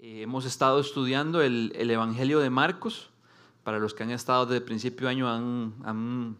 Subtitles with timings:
[0.00, 3.10] Eh, hemos estado estudiando el, Evangelio de Marcos.
[3.64, 6.36] Para los que han estado desde principio de año han,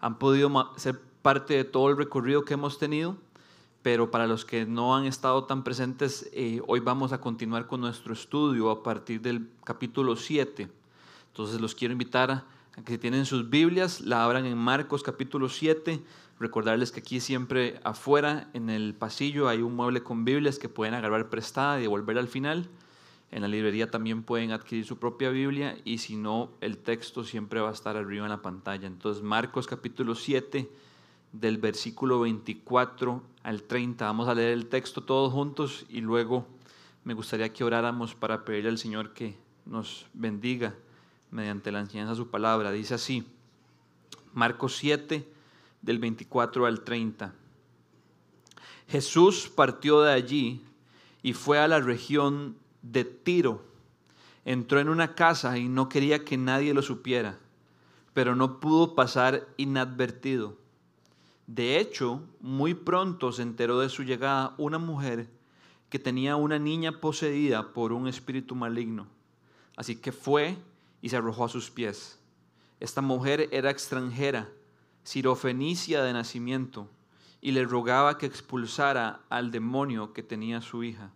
[0.00, 3.16] han, podido ser parte de todo el recorrido que hemos tenido,
[3.82, 7.80] pero para los que no han estado tan presentes, eh, hoy vamos a continuar con
[7.80, 10.68] nuestro estudio a partir del capítulo 7.
[11.28, 12.44] Entonces los quiero invitar a
[12.84, 16.02] que si tienen sus Biblias, la abran en Marcos capítulo 7.
[16.38, 20.92] Recordarles que aquí siempre afuera, en el pasillo, hay un mueble con Biblias que pueden
[20.92, 22.68] agarrar prestada y devolver al final.
[23.30, 27.60] En la librería también pueden adquirir su propia Biblia y si no, el texto siempre
[27.60, 28.88] va a estar arriba en la pantalla.
[28.88, 30.68] Entonces, Marcos capítulo 7,
[31.32, 34.04] del versículo 24 al 30.
[34.04, 36.46] Vamos a leer el texto todos juntos y luego
[37.04, 40.74] me gustaría que oráramos para pedirle al Señor que nos bendiga
[41.30, 42.72] mediante la enseñanza de su palabra.
[42.72, 43.24] Dice así,
[44.34, 45.26] Marcos 7,
[45.82, 47.32] del 24 al 30.
[48.88, 50.64] Jesús partió de allí
[51.22, 53.62] y fue a la región de Tiro.
[54.44, 57.38] Entró en una casa y no quería que nadie lo supiera,
[58.14, 60.56] pero no pudo pasar inadvertido.
[61.46, 65.28] De hecho, muy pronto se enteró de su llegada una mujer
[65.88, 69.08] que tenía una niña poseída por un espíritu maligno.
[69.76, 70.56] Así que fue
[71.02, 72.18] y se arrojó a sus pies.
[72.78, 74.48] Esta mujer era extranjera,
[75.02, 76.88] sirofenicia de nacimiento,
[77.40, 81.10] y le rogaba que expulsara al demonio que tenía su hija.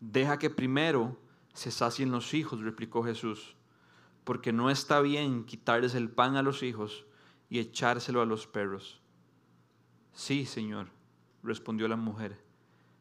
[0.00, 1.18] Deja que primero
[1.52, 3.56] se sacien los hijos, replicó Jesús,
[4.24, 7.06] porque no está bien quitarles el pan a los hijos
[7.48, 9.00] y echárselo a los perros.
[10.12, 10.88] Sí, Señor,
[11.42, 12.42] respondió la mujer,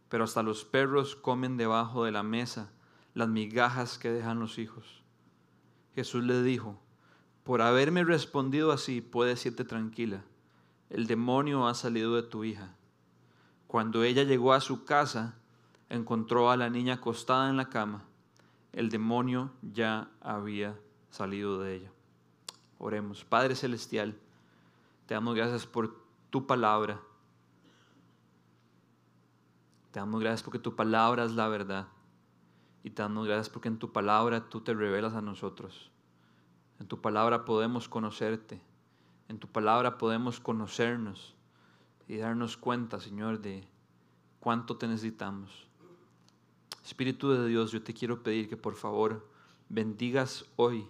[0.09, 2.71] pero hasta los perros comen debajo de la mesa
[3.13, 5.03] las migajas que dejan los hijos.
[5.95, 6.79] Jesús le dijo,
[7.43, 10.23] por haberme respondido así, puedes irte tranquila,
[10.89, 12.75] el demonio ha salido de tu hija.
[13.67, 15.35] Cuando ella llegó a su casa,
[15.89, 18.03] encontró a la niña acostada en la cama.
[18.73, 20.77] El demonio ya había
[21.09, 21.91] salido de ella.
[22.77, 23.23] Oremos.
[23.23, 24.17] Padre Celestial,
[25.05, 25.95] te damos gracias por
[26.29, 26.99] tu palabra.
[29.91, 31.87] Te damos gracias porque tu palabra es la verdad.
[32.83, 35.91] Y te damos gracias porque en tu palabra tú te revelas a nosotros.
[36.79, 38.61] En tu palabra podemos conocerte.
[39.29, 41.35] En tu palabra podemos conocernos
[42.07, 43.67] y darnos cuenta, Señor, de
[44.39, 45.67] cuánto te necesitamos.
[46.85, 49.27] Espíritu de Dios, yo te quiero pedir que por favor
[49.69, 50.85] bendigas hoy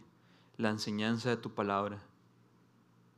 [0.58, 2.04] la enseñanza de tu palabra.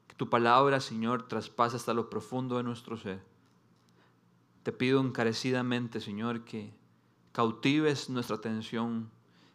[0.07, 3.19] Que tu palabra, Señor, traspase hasta lo profundo de nuestro ser.
[4.61, 6.71] Te pido encarecidamente, Señor, que
[7.31, 9.09] cautives nuestra atención,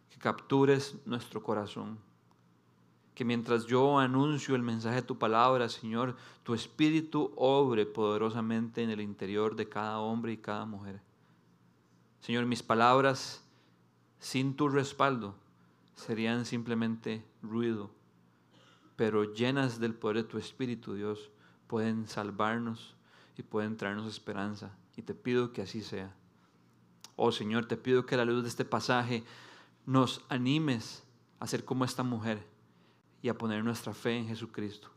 [0.09, 1.99] que captures nuestro corazón.
[3.15, 8.89] Que mientras yo anuncio el mensaje de tu palabra, Señor, tu espíritu obre poderosamente en
[8.89, 10.99] el interior de cada hombre y cada mujer.
[12.23, 13.43] Señor, mis palabras
[14.17, 15.35] sin tu respaldo
[15.93, 17.91] serían simplemente ruido,
[18.95, 21.31] pero llenas del poder de tu Espíritu, Dios,
[21.67, 22.95] pueden salvarnos
[23.37, 24.73] y pueden traernos esperanza.
[24.95, 26.15] Y te pido que así sea.
[27.17, 29.25] Oh Señor, te pido que a la luz de este pasaje
[29.85, 31.03] nos animes
[31.41, 32.47] a ser como esta mujer
[33.21, 34.89] y a poner nuestra fe en Jesucristo.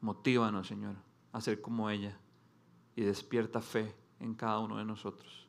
[0.00, 0.94] Motívanos, Señor,
[1.32, 2.16] a ser como ella
[2.96, 5.46] y despierta fe en cada uno de nosotros.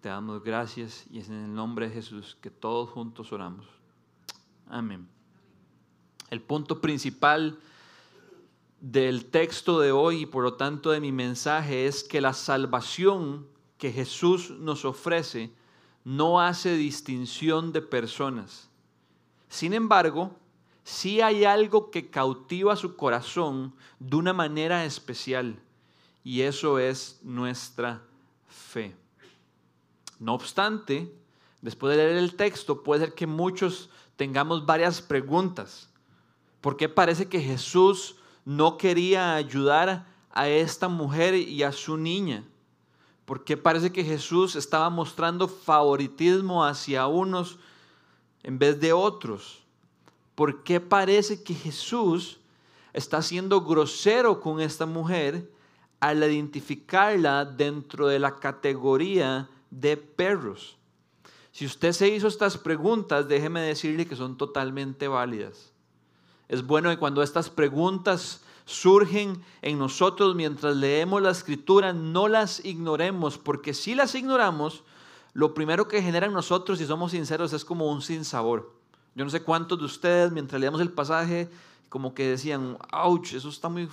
[0.00, 3.66] Te damos gracias y es en el nombre de Jesús que todos juntos oramos.
[4.68, 5.08] Amén.
[6.30, 7.58] El punto principal
[8.80, 13.46] del texto de hoy y por lo tanto de mi mensaje es que la salvación
[13.78, 15.54] que Jesús nos ofrece
[16.04, 18.68] no hace distinción de personas.
[19.48, 20.36] Sin embargo,
[20.82, 25.58] sí hay algo que cautiva su corazón de una manera especial
[26.24, 28.02] y eso es nuestra
[28.48, 28.96] fe.
[30.18, 31.14] No obstante,
[31.60, 35.90] después de leer el texto, puede ser que muchos tengamos varias preguntas.
[36.62, 42.42] ¿Por qué parece que Jesús no quería ayudar a esta mujer y a su niña?
[43.26, 47.58] ¿Por qué parece que Jesús estaba mostrando favoritismo hacia unos
[48.42, 49.62] en vez de otros?
[50.34, 52.38] ¿Por qué parece que Jesús
[52.94, 55.53] está siendo grosero con esta mujer
[56.04, 60.76] al identificarla dentro de la categoría de perros.
[61.50, 65.72] Si usted se hizo estas preguntas, déjeme decirle que son totalmente válidas.
[66.46, 72.62] Es bueno que cuando estas preguntas surgen en nosotros mientras leemos la escritura, no las
[72.66, 74.84] ignoremos, porque si las ignoramos,
[75.32, 78.74] lo primero que genera en nosotros, si somos sinceros, es como un sinsabor.
[79.14, 81.48] Yo no sé cuántos de ustedes, mientras leemos el pasaje,
[81.88, 83.88] como que decían, ouch, eso está muy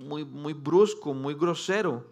[0.00, 2.04] muy, muy brusco, muy grosero.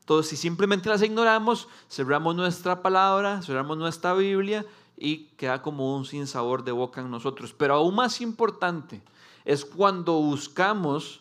[0.00, 4.64] Entonces, si simplemente las ignoramos, cerramos nuestra palabra, cerramos nuestra Biblia
[4.96, 7.52] y queda como un sinsabor de boca en nosotros.
[7.52, 9.02] Pero aún más importante
[9.44, 11.20] es cuando buscamos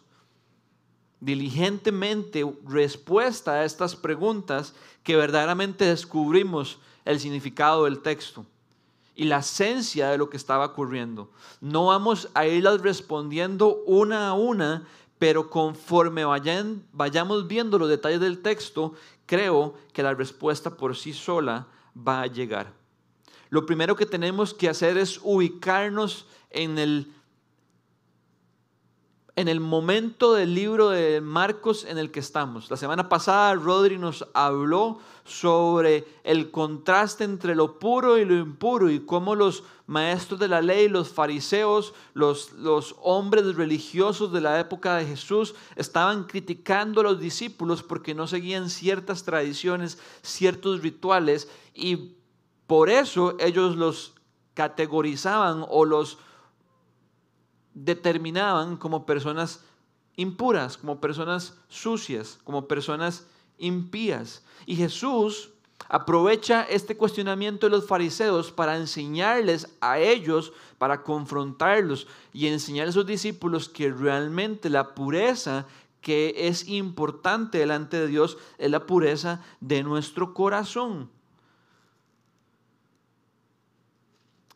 [1.19, 4.73] diligentemente respuesta a estas preguntas
[5.03, 8.45] que verdaderamente descubrimos el significado del texto
[9.15, 11.31] y la esencia de lo que estaba ocurriendo.
[11.59, 14.87] No vamos a irlas respondiendo una a una,
[15.19, 16.23] pero conforme
[16.93, 18.93] vayamos viendo los detalles del texto,
[19.25, 22.73] creo que la respuesta por sí sola va a llegar.
[23.49, 27.13] Lo primero que tenemos que hacer es ubicarnos en el
[29.37, 32.71] en el momento del libro de Marcos en el que estamos.
[32.71, 38.89] La semana pasada Rodri nos habló sobre el contraste entre lo puro y lo impuro
[38.89, 44.59] y cómo los maestros de la ley, los fariseos, los, los hombres religiosos de la
[44.59, 51.47] época de Jesús estaban criticando a los discípulos porque no seguían ciertas tradiciones, ciertos rituales
[51.75, 52.15] y
[52.65, 54.15] por eso ellos los
[54.55, 56.17] categorizaban o los
[57.77, 59.63] determinaban como personas
[60.15, 63.27] impuras, como personas sucias, como personas
[63.59, 64.43] impías.
[64.65, 65.51] Y Jesús
[65.87, 72.91] aprovecha este cuestionamiento de los fariseos para enseñarles a ellos, para confrontarlos y enseñar a
[72.91, 75.67] sus discípulos que realmente la pureza
[76.01, 81.11] que es importante delante de Dios es la pureza de nuestro corazón.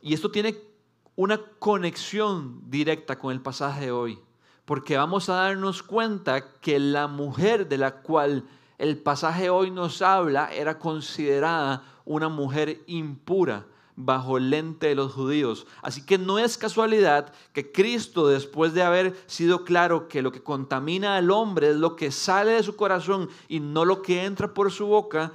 [0.02, 0.71] Y esto tiene
[1.16, 4.20] una conexión directa con el pasaje de hoy,
[4.66, 8.46] porque vamos a darnos cuenta que la mujer de la cual
[8.78, 15.14] el pasaje hoy nos habla era considerada una mujer impura bajo el lente de los
[15.14, 15.68] judíos.
[15.82, 20.42] Así que no es casualidad que Cristo, después de haber sido claro que lo que
[20.42, 24.54] contamina al hombre es lo que sale de su corazón y no lo que entra
[24.54, 25.34] por su boca,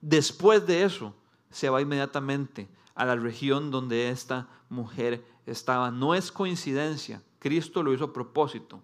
[0.00, 1.14] después de eso
[1.50, 5.90] se va inmediatamente a la región donde esta mujer estaba.
[5.90, 8.80] No es coincidencia, Cristo lo hizo a propósito.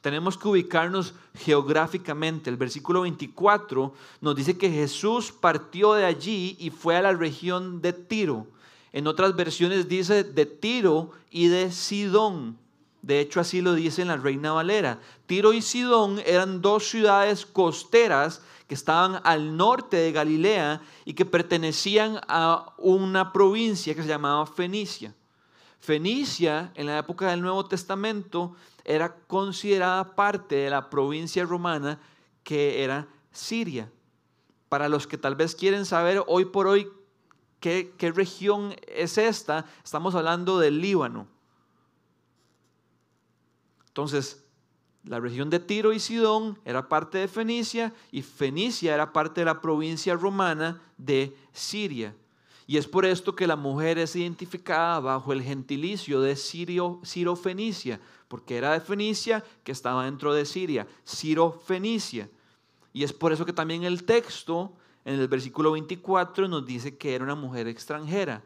[0.00, 2.50] Tenemos que ubicarnos geográficamente.
[2.50, 7.80] El versículo 24 nos dice que Jesús partió de allí y fue a la región
[7.80, 8.46] de Tiro.
[8.92, 12.58] En otras versiones dice de Tiro y de Sidón.
[13.00, 15.00] De hecho, así lo dice en la Reina Valera.
[15.26, 18.42] Tiro y Sidón eran dos ciudades costeras
[18.74, 25.14] estaban al norte de Galilea y que pertenecían a una provincia que se llamaba Fenicia.
[25.80, 28.54] Fenicia, en la época del Nuevo Testamento,
[28.84, 32.00] era considerada parte de la provincia romana
[32.42, 33.90] que era Siria.
[34.68, 36.88] Para los que tal vez quieren saber hoy por hoy
[37.60, 41.26] qué, qué región es esta, estamos hablando del Líbano.
[43.88, 44.43] Entonces,
[45.04, 49.44] la región de Tiro y Sidón era parte de Fenicia y Fenicia era parte de
[49.44, 52.14] la provincia romana de Siria.
[52.66, 58.00] Y es por esto que la mujer es identificada bajo el gentilicio de Sirio, Ciro-Fenicia,
[58.28, 62.30] porque era de Fenicia que estaba dentro de Siria, Ciro-Fenicia.
[62.94, 64.72] Y es por eso que también el texto
[65.04, 68.42] en el versículo 24 nos dice que era una mujer extranjera.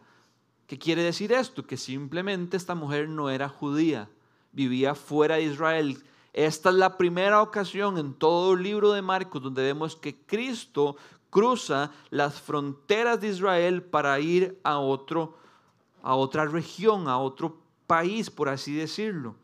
[0.67, 1.65] ¿Qué quiere decir esto?
[1.65, 4.11] Que simplemente esta mujer no era judía,
[4.53, 6.03] vivía fuera de Israel,
[6.33, 10.97] esta es la primera ocasión en todo el libro de Marcos donde vemos que Cristo
[11.31, 15.37] cruza las fronteras de Israel para ir a, otro,
[16.03, 19.37] a otra región, a otro país, por así decirlo.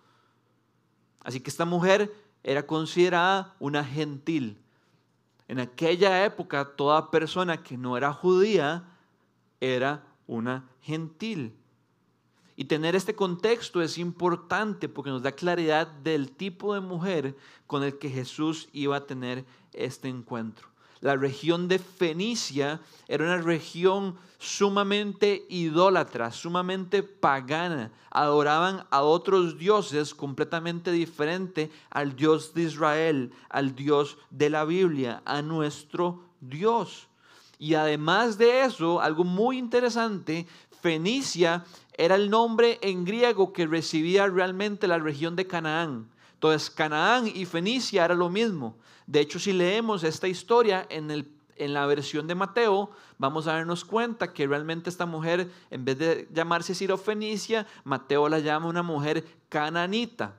[1.22, 4.58] Así que esta mujer era considerada una gentil.
[5.48, 8.84] En aquella época toda persona que no era judía
[9.60, 11.54] era una gentil.
[12.56, 17.82] Y tener este contexto es importante porque nos da claridad del tipo de mujer con
[17.82, 20.68] el que Jesús iba a tener este encuentro.
[21.00, 27.92] La región de Fenicia era una región sumamente idólatra, sumamente pagana.
[28.10, 35.20] Adoraban a otros dioses completamente diferentes al Dios de Israel, al Dios de la Biblia,
[35.26, 37.08] a nuestro Dios.
[37.58, 40.46] Y además de eso, algo muy interesante,
[40.80, 41.64] Fenicia
[41.96, 46.08] era el nombre en griego que recibía realmente la región de Canaán.
[46.34, 48.76] Entonces, Canaán y Fenicia era lo mismo.
[49.06, 53.52] De hecho, si leemos esta historia en, el, en la versión de Mateo, vamos a
[53.52, 58.66] darnos cuenta que realmente esta mujer, en vez de llamarse Ciro Fenicia, Mateo la llama
[58.66, 60.36] una mujer cananita.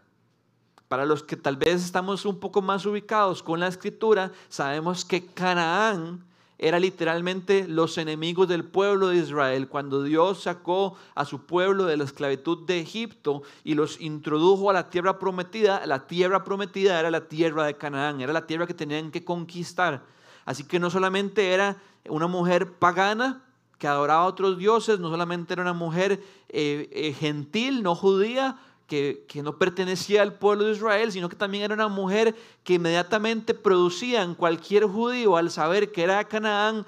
[0.87, 5.25] Para los que tal vez estamos un poco más ubicados con la escritura, sabemos que
[5.25, 6.23] Canaán
[6.57, 9.67] era literalmente los enemigos del pueblo de Israel.
[9.67, 14.73] Cuando Dios sacó a su pueblo de la esclavitud de Egipto y los introdujo a
[14.73, 18.73] la tierra prometida, la tierra prometida era la tierra de Canaán, era la tierra que
[18.73, 20.03] tenían que conquistar.
[20.45, 23.43] Así que no solamente era una mujer pagana
[23.77, 28.57] que adoraba a otros dioses, no solamente era una mujer eh, eh, gentil, no judía,
[28.87, 33.53] que, no pertenecía al pueblo de Israel, sino que también era una mujer que inmediatamente
[33.53, 36.85] producía en cualquier judío al saber que era Canaán,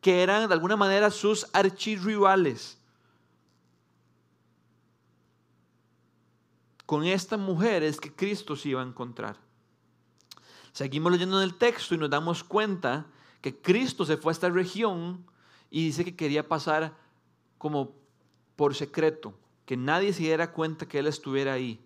[0.00, 2.78] que eran de alguna manera sus archirrivales.
[6.84, 9.36] Con esta mujer es que Cristo se iba a encontrar.
[10.72, 13.06] Seguimos leyendo en el texto y nos damos cuenta
[13.40, 15.24] que Cristo se fue a esta región
[15.70, 16.94] y dice que quería pasar
[17.58, 17.94] como
[18.56, 19.34] por secreto,
[19.66, 21.80] que nadie se diera cuenta que Él estuviera ahí,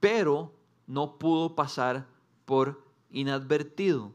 [0.00, 0.52] pero
[0.86, 2.06] no pudo pasar
[2.44, 4.12] por inadvertido,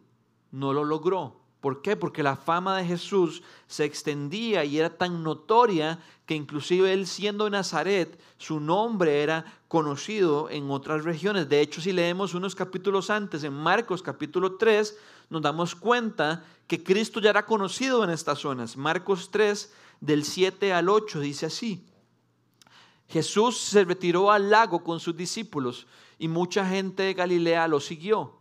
[0.51, 1.41] no lo logró.
[1.62, 1.95] ¿Por qué?
[1.95, 7.45] Porque la fama de Jesús se extendía y era tan notoria que inclusive él siendo
[7.45, 11.50] de Nazaret, su nombre era conocido en otras regiones.
[11.50, 14.97] De hecho, si leemos unos capítulos antes, en Marcos capítulo 3,
[15.29, 18.77] nos damos cuenta que Cristo ya era conocido en estas zonas.
[18.77, 21.83] Marcos 3, del 7 al 8, dice así.
[23.07, 25.87] Jesús se retiró al lago con sus discípulos
[26.19, 28.33] y mucha gente de Galilea lo siguió.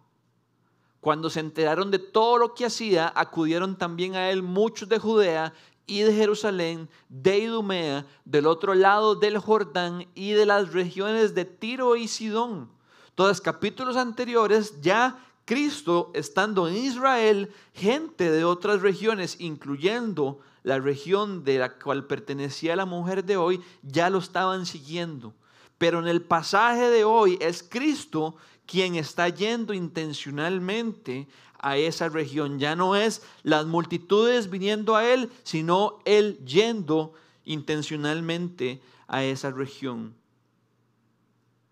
[1.00, 5.52] Cuando se enteraron de todo lo que hacía, acudieron también a él muchos de Judea
[5.86, 11.44] y de Jerusalén, de Idumea, del otro lado del Jordán y de las regiones de
[11.44, 12.68] Tiro y Sidón.
[13.14, 21.44] Todos capítulos anteriores ya Cristo, estando en Israel, gente de otras regiones, incluyendo la región
[21.44, 25.32] de la cual pertenecía la mujer de hoy, ya lo estaban siguiendo.
[25.78, 28.34] Pero en el pasaje de hoy es Cristo
[28.66, 31.28] quien está yendo intencionalmente
[31.60, 32.58] a esa región.
[32.58, 40.16] Ya no es las multitudes viniendo a Él, sino Él yendo intencionalmente a esa región.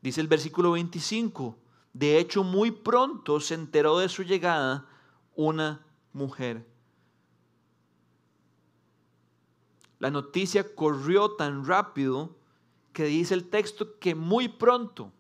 [0.02, 1.58] Dice el versículo 25,
[1.94, 4.86] de hecho muy pronto se enteró de su llegada
[5.34, 6.64] una mujer
[10.04, 12.37] La noticia corrió tan rápido
[12.92, 15.11] que dice el texto que muy pronto, o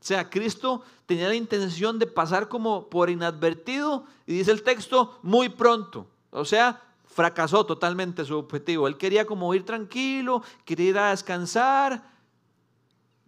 [0.00, 5.50] sea, Cristo tenía la intención de pasar como por inadvertido y dice el texto muy
[5.50, 8.88] pronto, o sea, fracasó totalmente su objetivo.
[8.88, 12.10] Él quería como ir tranquilo, quería ir a descansar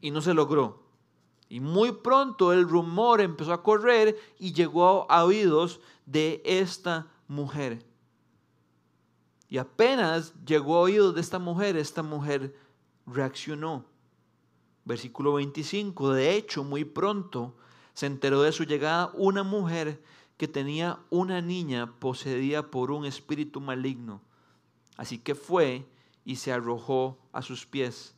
[0.01, 0.85] y no se logró.
[1.51, 7.92] Y muy pronto el rumor empezó a correr y llegó a oídos de esta mujer.
[9.53, 12.59] Y apenas llegó a oídos de esta mujer, esta mujer
[13.05, 13.85] reaccionó.
[14.87, 17.55] Versículo 25, de hecho, muy pronto
[17.93, 20.03] se enteró de su llegada una mujer
[20.39, 24.23] que tenía una niña poseída por un espíritu maligno.
[24.97, 25.87] Así que fue
[26.25, 28.15] y se arrojó a sus pies.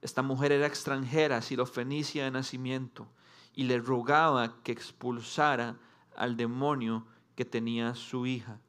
[0.00, 3.08] Esta mujer era extranjera, sirofenicia de nacimiento,
[3.52, 5.80] y le rogaba que expulsara
[6.14, 7.04] al demonio
[7.34, 8.60] que tenía su hija.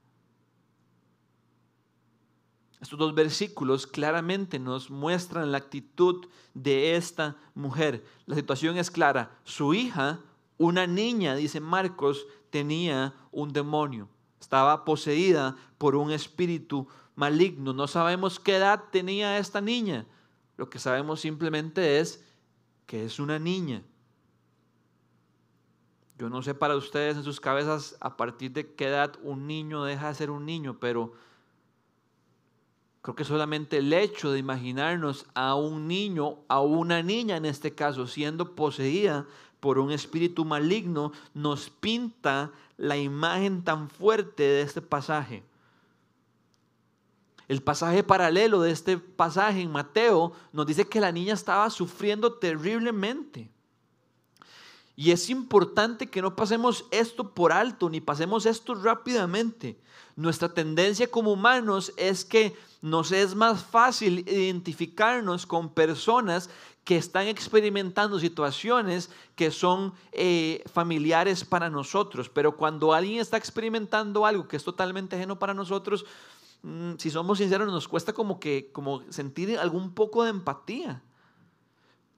[2.84, 8.04] Estos dos versículos claramente nos muestran la actitud de esta mujer.
[8.26, 9.40] La situación es clara.
[9.46, 10.20] Su hija,
[10.58, 14.10] una niña, dice Marcos, tenía un demonio.
[14.38, 16.86] Estaba poseída por un espíritu
[17.16, 17.72] maligno.
[17.72, 20.06] No sabemos qué edad tenía esta niña.
[20.58, 22.22] Lo que sabemos simplemente es
[22.86, 23.82] que es una niña.
[26.18, 29.86] Yo no sé para ustedes en sus cabezas a partir de qué edad un niño
[29.86, 31.14] deja de ser un niño, pero
[33.04, 37.76] Creo que solamente el hecho de imaginarnos a un niño, a una niña en este
[37.76, 39.28] caso, siendo poseída
[39.60, 45.44] por un espíritu maligno, nos pinta la imagen tan fuerte de este pasaje.
[47.50, 52.32] El pasaje paralelo de este pasaje en Mateo nos dice que la niña estaba sufriendo
[52.32, 53.52] terriblemente.
[54.96, 59.80] Y es importante que no pasemos esto por alto, ni pasemos esto rápidamente.
[60.16, 66.50] Nuestra tendencia como humanos es que nos es más fácil identificarnos con personas
[66.84, 72.30] que están experimentando situaciones que son eh, familiares para nosotros.
[72.30, 76.06] Pero cuando alguien está experimentando algo que es totalmente ajeno para nosotros,
[76.62, 81.02] mm, si somos sinceros, nos cuesta como que como sentir algún poco de empatía.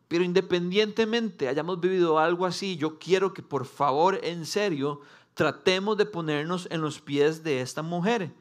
[0.08, 5.02] Pero independientemente hayamos vivido algo así, yo quiero que por favor, en serio,
[5.34, 8.32] tratemos de ponernos en los pies de esta mujer.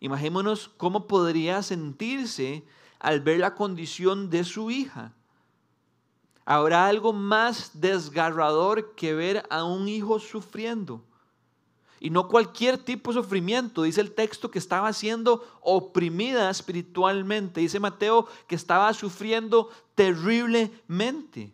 [0.00, 2.64] Imaginémonos cómo podría sentirse
[2.98, 5.12] al ver la condición de su hija.
[6.44, 11.02] ¿Habrá algo más desgarrador que ver a un hijo sufriendo?
[11.98, 13.82] Y no cualquier tipo de sufrimiento.
[13.82, 17.60] Dice el texto que estaba siendo oprimida espiritualmente.
[17.60, 21.52] Dice Mateo que estaba sufriendo terriblemente.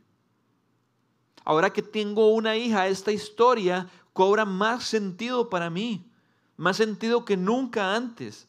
[1.44, 6.04] Ahora que tengo una hija, esta historia cobra más sentido para mí.
[6.56, 8.46] Más sentido que nunca antes.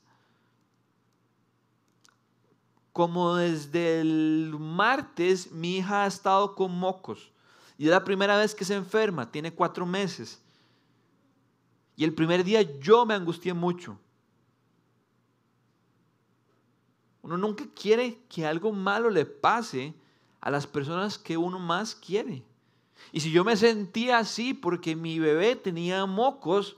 [2.91, 7.31] Como desde el martes mi hija ha estado con mocos.
[7.77, 10.42] Y es la primera vez que se enferma, tiene cuatro meses.
[11.95, 14.00] Y el primer día yo me angustié mucho.
[17.21, 19.93] Uno nunca quiere que algo malo le pase
[20.41, 22.43] a las personas que uno más quiere.
[23.12, 26.75] Y si yo me sentía así porque mi bebé tenía mocos,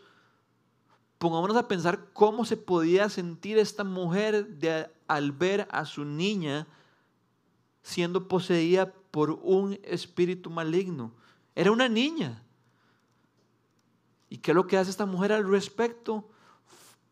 [1.18, 6.68] pongámonos a pensar cómo se podía sentir esta mujer de, al ver a su niña
[7.82, 11.12] siendo poseída por un espíritu maligno.
[11.56, 12.45] Era una niña.
[14.30, 16.30] ¿Y qué es lo que hace esta mujer al respecto?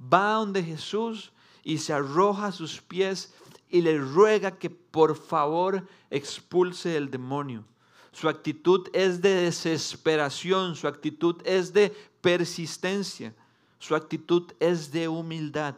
[0.01, 1.31] Va donde Jesús
[1.63, 3.33] y se arroja a sus pies
[3.69, 7.65] y le ruega que por favor expulse el demonio.
[8.11, 11.89] Su actitud es de desesperación, su actitud es de
[12.21, 13.33] persistencia,
[13.79, 15.75] su actitud es de humildad.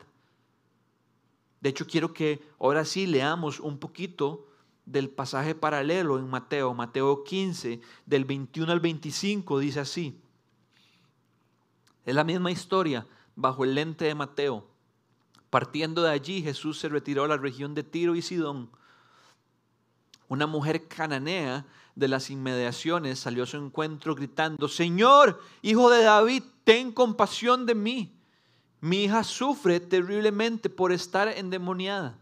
[1.62, 4.48] De hecho, quiero que ahora sí leamos un poquito
[4.86, 10.20] del pasaje paralelo en Mateo, Mateo 15, del 21 al 25, dice así.
[12.06, 14.68] Es la misma historia bajo el lente de Mateo.
[15.50, 18.70] Partiendo de allí, Jesús se retiró a la región de Tiro y Sidón.
[20.28, 26.44] Una mujer cananea de las inmediaciones salió a su encuentro gritando, Señor, hijo de David,
[26.64, 28.12] ten compasión de mí.
[28.82, 32.18] Mi hija sufre terriblemente por estar endemoniada.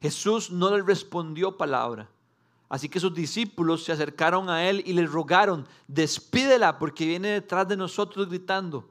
[0.00, 2.08] Jesús no le respondió palabra.
[2.70, 7.66] Así que sus discípulos se acercaron a él y le rogaron, despídela porque viene detrás
[7.66, 8.88] de nosotros gritando.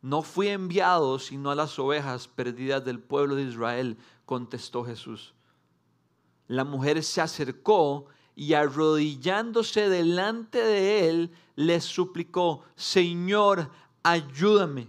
[0.00, 5.34] No fui enviado sino a las ovejas perdidas del pueblo de Israel, contestó Jesús.
[6.46, 13.68] La mujer se acercó y arrodillándose delante de él, le suplicó, Señor,
[14.04, 14.88] ayúdame.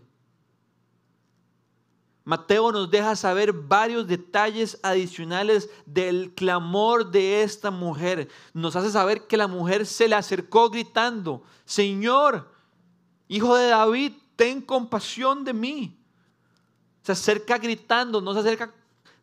[2.29, 8.29] Mateo nos deja saber varios detalles adicionales del clamor de esta mujer.
[8.53, 12.47] Nos hace saber que la mujer se le acercó gritando, Señor,
[13.27, 15.99] hijo de David, ten compasión de mí.
[17.01, 18.75] Se acerca gritando, no se acerca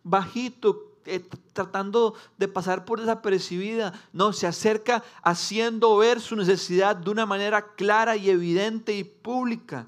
[0.03, 3.93] bajito, eh, tratando de pasar por desapercibida.
[4.13, 9.87] No, se acerca haciendo ver su necesidad de una manera clara y evidente y pública.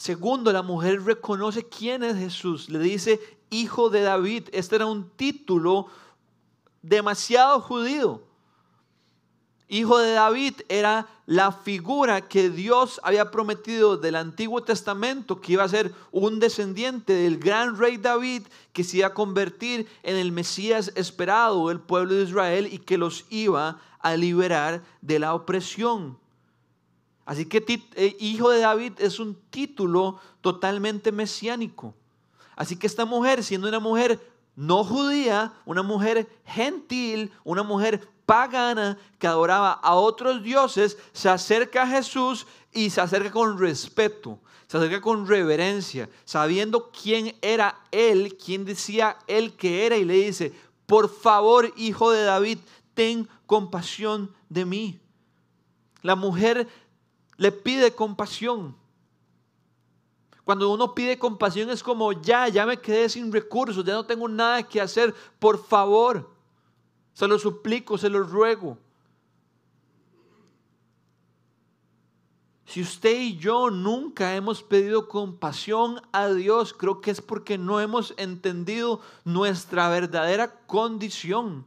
[0.00, 2.70] Segundo, la mujer reconoce quién es Jesús.
[2.70, 4.44] Le dice, hijo de David.
[4.50, 5.88] Este era un título
[6.80, 8.22] demasiado judío.
[9.68, 15.64] Hijo de David era la figura que Dios había prometido del Antiguo Testamento, que iba
[15.64, 20.32] a ser un descendiente del gran rey David, que se iba a convertir en el
[20.32, 26.18] Mesías esperado del pueblo de Israel y que los iba a liberar de la opresión.
[27.30, 27.64] Así que
[27.94, 31.94] eh, hijo de David es un título totalmente mesiánico.
[32.56, 34.20] Así que esta mujer, siendo una mujer
[34.56, 41.84] no judía, una mujer gentil, una mujer pagana que adoraba a otros dioses, se acerca
[41.84, 48.36] a Jesús y se acerca con respeto, se acerca con reverencia, sabiendo quién era él,
[48.44, 50.52] quién decía él que era y le dice,
[50.84, 52.58] por favor, hijo de David,
[52.94, 55.00] ten compasión de mí.
[56.02, 56.66] La mujer
[57.40, 58.76] le pide compasión.
[60.44, 64.28] Cuando uno pide compasión es como, ya, ya me quedé sin recursos, ya no tengo
[64.28, 66.28] nada que hacer, por favor,
[67.14, 68.76] se lo suplico, se lo ruego.
[72.66, 77.80] Si usted y yo nunca hemos pedido compasión a Dios, creo que es porque no
[77.80, 81.64] hemos entendido nuestra verdadera condición.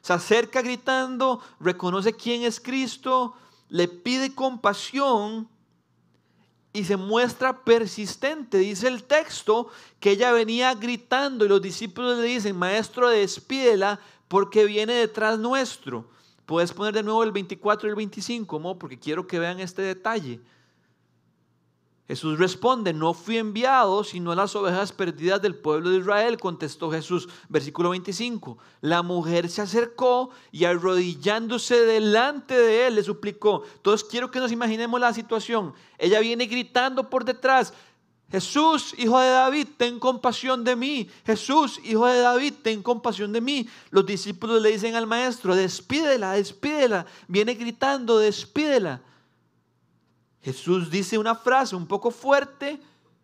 [0.00, 3.34] Se acerca gritando, reconoce quién es Cristo,
[3.68, 5.48] le pide compasión
[6.72, 8.58] y se muestra persistente.
[8.58, 13.98] Dice el texto que ella venía gritando y los discípulos le dicen, maestro, despídela
[14.28, 16.08] porque viene detrás nuestro.
[16.44, 20.40] Puedes poner de nuevo el 24 y el 25, porque quiero que vean este detalle.
[22.08, 26.90] Jesús responde, no fui enviado sino a las ovejas perdidas del pueblo de Israel, contestó
[26.90, 27.28] Jesús.
[27.48, 33.64] Versículo 25, la mujer se acercó y arrodillándose delante de él le suplicó.
[33.74, 35.74] Entonces quiero que nos imaginemos la situación.
[35.98, 37.72] Ella viene gritando por detrás,
[38.30, 41.08] Jesús, hijo de David, ten compasión de mí.
[41.24, 43.68] Jesús, hijo de David, ten compasión de mí.
[43.90, 47.06] Los discípulos le dicen al maestro, despídela, despídela.
[47.28, 49.00] Viene gritando, despídela.
[50.46, 52.80] Jesús dice una frase un poco fuerte,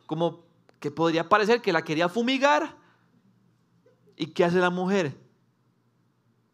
[0.07, 0.45] como
[0.81, 2.77] que podría parecer que la quería fumigar.
[4.17, 5.17] ¿Y qué hace la mujer?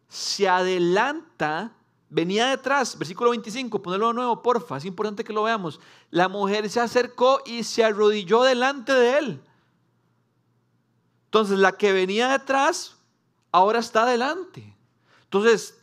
[0.09, 1.73] Se adelanta
[2.11, 5.79] Venía detrás, versículo 25, ponelo de nuevo, porfa, es importante que lo veamos.
[6.09, 9.43] La mujer se acercó y se arrodilló delante de él.
[11.25, 12.97] Entonces, la que venía detrás
[13.51, 14.75] ahora está delante.
[15.23, 15.79] Entonces,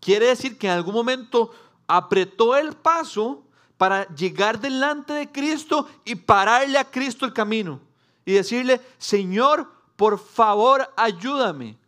[0.00, 1.50] quiere decir que en algún momento
[1.86, 3.42] apretó el paso
[3.80, 7.80] para llegar delante de Cristo y pararle a Cristo el camino.
[8.26, 11.78] Y decirle, Señor, por favor, ayúdame.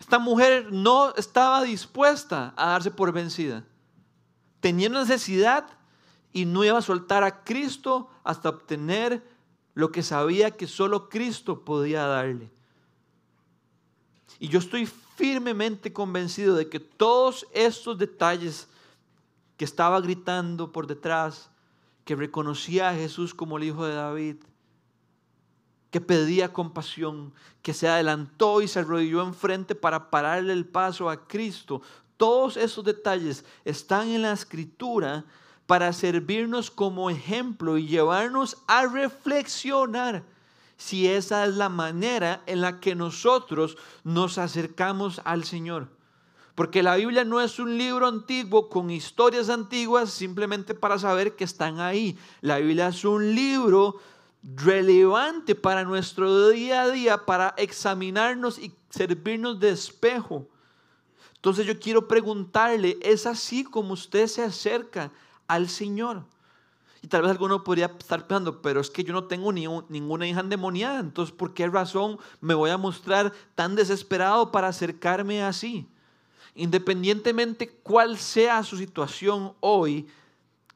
[0.00, 3.62] Esta mujer no estaba dispuesta a darse por vencida.
[4.60, 5.66] Tenía necesidad
[6.32, 9.22] y no iba a soltar a Cristo hasta obtener
[9.74, 12.50] lo que sabía que solo Cristo podía darle.
[14.38, 18.66] Y yo estoy firmemente convencido de que todos estos detalles
[19.62, 21.48] que estaba gritando por detrás,
[22.04, 24.38] que reconocía a Jesús como el Hijo de David,
[25.92, 31.28] que pedía compasión, que se adelantó y se arrodilló enfrente para pararle el paso a
[31.28, 31.80] Cristo.
[32.16, 35.26] Todos esos detalles están en la escritura
[35.68, 40.24] para servirnos como ejemplo y llevarnos a reflexionar
[40.76, 46.01] si esa es la manera en la que nosotros nos acercamos al Señor.
[46.54, 51.44] Porque la Biblia no es un libro antiguo con historias antiguas simplemente para saber que
[51.44, 52.18] están ahí.
[52.42, 53.96] La Biblia es un libro
[54.42, 60.46] relevante para nuestro día a día, para examinarnos y servirnos de espejo.
[61.36, 65.10] Entonces yo quiero preguntarle, ¿es así como usted se acerca
[65.46, 66.24] al Señor?
[67.00, 70.26] Y tal vez alguno podría estar pensando, pero es que yo no tengo ni ninguna
[70.28, 75.88] hija endemoniada, entonces ¿por qué razón me voy a mostrar tan desesperado para acercarme así?
[76.54, 80.06] Independientemente cuál sea su situación hoy,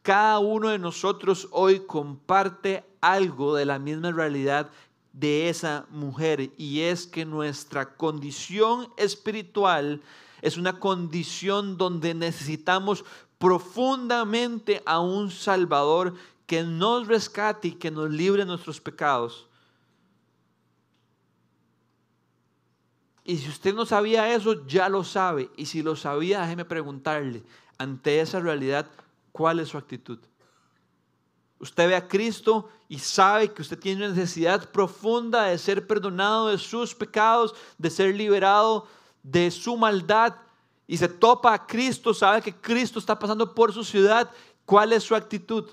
[0.03, 4.71] cada uno de nosotros hoy comparte algo de la misma realidad
[5.13, 10.03] de esa mujer y es que nuestra condición espiritual
[10.43, 13.05] es una condición donde necesitamos
[13.39, 16.15] profundamente a un Salvador
[16.47, 19.47] que nos rescate y que nos libre de nuestros pecados.
[23.29, 25.51] Y si usted no sabía eso, ya lo sabe.
[25.57, 27.43] Y si lo sabía, déjeme preguntarle,
[27.77, 28.87] ante esa realidad,
[29.33, 30.21] ¿cuál es su actitud?
[31.59, 36.51] Usted ve a Cristo y sabe que usted tiene una necesidad profunda de ser perdonado
[36.51, 38.87] de sus pecados, de ser liberado
[39.25, 40.37] de su maldad.
[40.87, 44.31] Y se topa a Cristo, sabe que Cristo está pasando por su ciudad.
[44.65, 45.69] ¿Cuál es su actitud?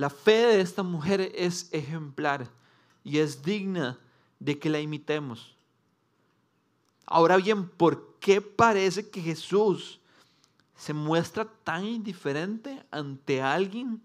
[0.00, 2.48] La fe de esta mujer es ejemplar
[3.04, 3.98] y es digna
[4.38, 5.54] de que la imitemos.
[7.04, 10.00] Ahora bien, ¿por qué parece que Jesús
[10.74, 14.02] se muestra tan indiferente ante alguien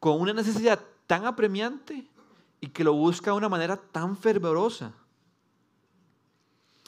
[0.00, 2.08] con una necesidad tan apremiante
[2.62, 4.94] y que lo busca de una manera tan fervorosa?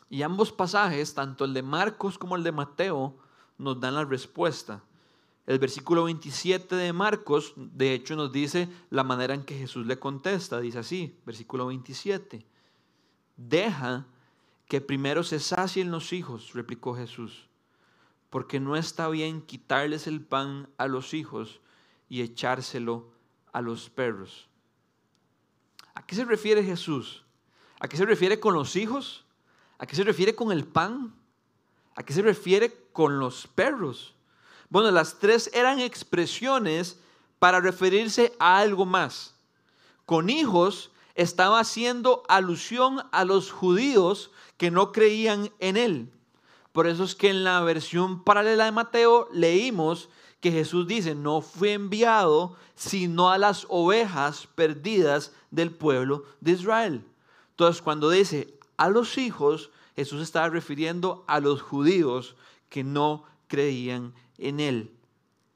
[0.09, 3.15] Y ambos pasajes, tanto el de Marcos como el de Mateo,
[3.59, 4.83] nos dan la respuesta.
[5.51, 9.99] El versículo 27 de Marcos, de hecho, nos dice la manera en que Jesús le
[9.99, 10.61] contesta.
[10.61, 12.47] Dice así, versículo 27
[13.37, 14.07] deja
[14.69, 17.49] que primero se sacien los hijos, replicó Jesús,
[18.31, 21.61] porque no está bien quitarles el pan a los hijos
[22.09, 23.11] y echárselo
[23.53, 24.49] a los perros.
[25.95, 27.25] ¿A qué se refiere Jesús?
[27.81, 29.25] ¿A qué se refiere con los hijos?
[29.79, 31.13] ¿A qué se refiere con el pan?
[31.97, 34.15] ¿A qué se refiere con los perros?
[34.71, 36.99] Bueno, las tres eran expresiones
[37.41, 39.35] para referirse a algo más.
[40.07, 46.13] Con hijos estaba haciendo alusión a los judíos que no creían en él.
[46.73, 50.09] Por eso es que en la versión paralela de Mateo leímos
[50.41, 57.05] que Jesús dice, no fue enviado sino a las ovejas perdidas del pueblo de Israel.
[57.51, 62.37] Entonces cuando dice a los hijos, Jesús estaba refiriendo a los judíos
[62.69, 64.91] que no creían en él.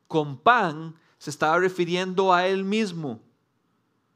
[0.09, 3.21] Con pan se estaba refiriendo a él mismo.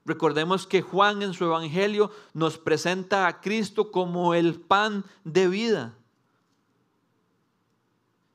[0.04, 5.94] Recordemos que Juan en su Evangelio nos presenta a Cristo como el pan de vida.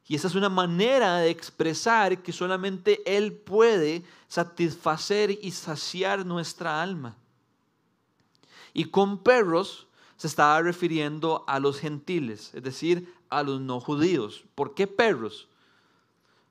[0.08, 6.82] Y esa es una manera de expresar que solamente Él puede satisfacer y saciar nuestra
[6.82, 7.16] alma.
[8.74, 14.44] Y con perros se estaba refiriendo a los gentiles, es decir, a los no judíos.
[14.56, 15.48] ¿Por qué perros?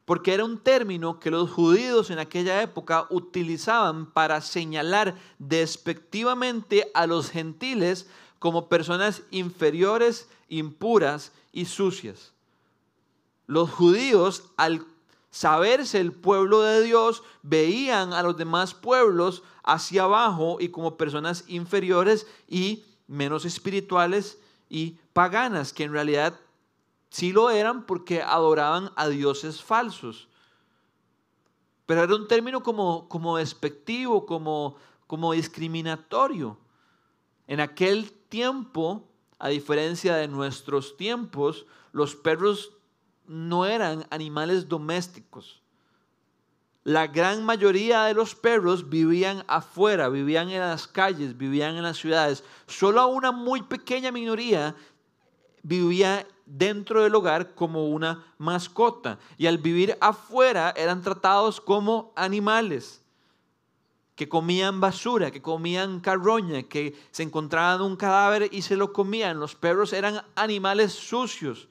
[0.05, 7.07] Porque era un término que los judíos en aquella época utilizaban para señalar despectivamente a
[7.07, 12.33] los gentiles como personas inferiores, impuras y sucias.
[13.47, 14.85] Los judíos, al
[15.31, 21.45] saberse el pueblo de Dios, veían a los demás pueblos hacia abajo y como personas
[21.47, 24.39] inferiores y menos espirituales
[24.69, 26.39] y paganas, que en realidad
[27.13, 30.29] sí lo eran porque adoraban a dioses falsos.
[31.85, 36.59] Pero era un término como, como despectivo, como, como discriminatorio.
[37.47, 39.07] En aquel tiempo,
[39.39, 42.73] a diferencia de nuestros tiempos, los perros
[43.27, 45.61] no eran animales domésticos.
[46.83, 51.99] La gran mayoría de los perros vivían afuera, vivían en las calles, vivían en las
[51.99, 52.43] ciudades.
[52.67, 54.75] Solo una muy pequeña minoría
[55.63, 59.19] vivía dentro del hogar como una mascota.
[59.39, 63.03] Y al vivir afuera eran tratados como animales
[64.15, 69.41] que comían basura, que comían carroña, que se encontraban un cadáver y se lo comían.
[69.41, 71.69] Los perros eran animales sucios,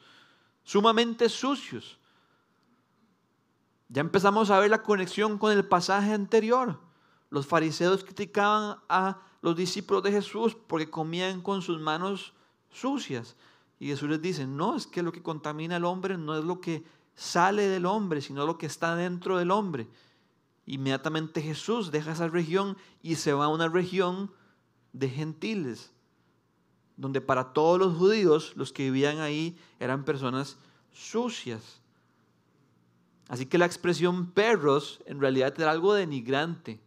[0.63, 1.99] sumamente sucios.
[3.87, 6.79] Ya empezamos a ver la conexión con el pasaje anterior.
[7.29, 12.33] Los fariseos criticaban a los discípulos de Jesús porque comían con sus manos
[12.71, 13.35] sucias.
[13.81, 16.61] Y Jesús les dice, no, es que lo que contamina al hombre no es lo
[16.61, 16.83] que
[17.15, 19.87] sale del hombre, sino lo que está dentro del hombre.
[20.67, 24.31] Inmediatamente Jesús deja esa región y se va a una región
[24.93, 25.91] de gentiles,
[26.95, 30.59] donde para todos los judíos, los que vivían ahí eran personas
[30.93, 31.81] sucias.
[33.29, 36.79] Así que la expresión perros en realidad era algo denigrante.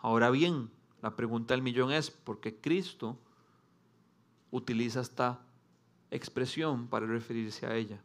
[0.00, 0.70] Ahora bien,
[1.02, 3.18] la pregunta del millón es, ¿por qué Cristo
[4.54, 5.40] utiliza esta
[6.10, 8.00] expresión para referirse a ella?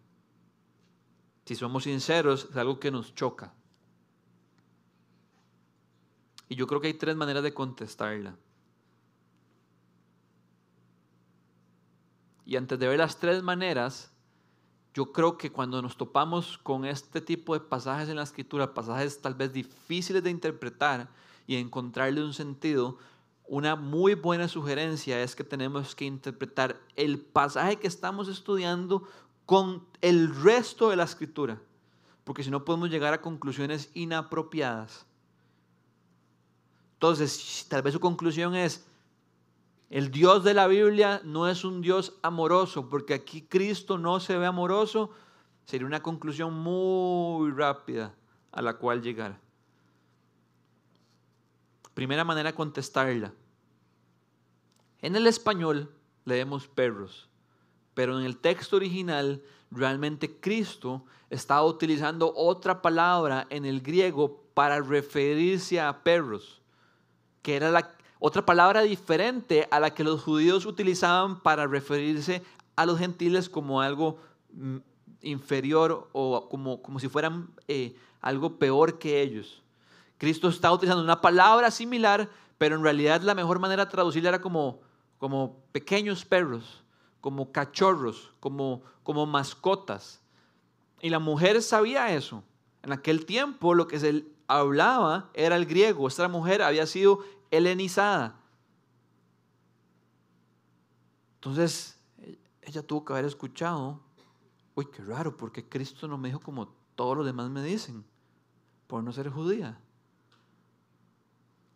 [1.45, 3.53] Si somos sinceros, es algo que nos choca.
[6.47, 8.35] Y yo creo que hay tres maneras de contestarla.
[12.45, 14.11] Y antes de ver las tres maneras,
[14.95, 19.21] yo creo que cuando nos topamos con este tipo de pasajes en la escritura, pasajes
[19.21, 21.09] tal vez difíciles de interpretar
[21.45, 22.97] y encontrarle un sentido,
[23.49, 29.03] una muy buena sugerencia es que tenemos que interpretar el pasaje que estamos estudiando
[29.47, 31.59] con el resto de la escritura,
[32.23, 35.07] porque si no podemos llegar a conclusiones inapropiadas.
[36.93, 38.85] Entonces, tal vez su conclusión es,
[39.89, 44.37] el Dios de la Biblia no es un Dios amoroso, porque aquí Cristo no se
[44.37, 45.09] ve amoroso,
[45.65, 48.13] sería una conclusión muy rápida
[48.51, 49.48] a la cual llegar.
[51.99, 53.33] Primera manera contestarla.
[55.01, 57.27] En el español leemos perros,
[57.93, 64.79] pero en el texto original realmente Cristo estaba utilizando otra palabra en el griego para
[64.79, 66.61] referirse a perros,
[67.41, 72.41] que era la otra palabra diferente a la que los judíos utilizaban para referirse
[72.77, 74.19] a los gentiles como algo
[74.53, 74.77] mm,
[75.23, 79.61] inferior o como, como si fueran eh, algo peor que ellos.
[80.19, 84.41] Cristo está utilizando una palabra similar, pero en realidad la mejor manera de traducirla era
[84.41, 84.81] como,
[85.17, 86.83] como pequeños perros,
[87.21, 90.21] como cachorros, como, como mascotas.
[91.01, 92.43] Y la mujer sabía eso.
[92.83, 96.09] En aquel tiempo lo que se hablaba era el griego.
[96.09, 98.41] Esta mujer había sido helenizada.
[101.35, 101.97] Entonces,
[102.61, 104.01] ella tuvo que haber escuchado,
[104.75, 108.03] uy, qué raro, porque Cristo no me dijo como todos los demás me dicen,
[108.87, 109.79] por no ser judía.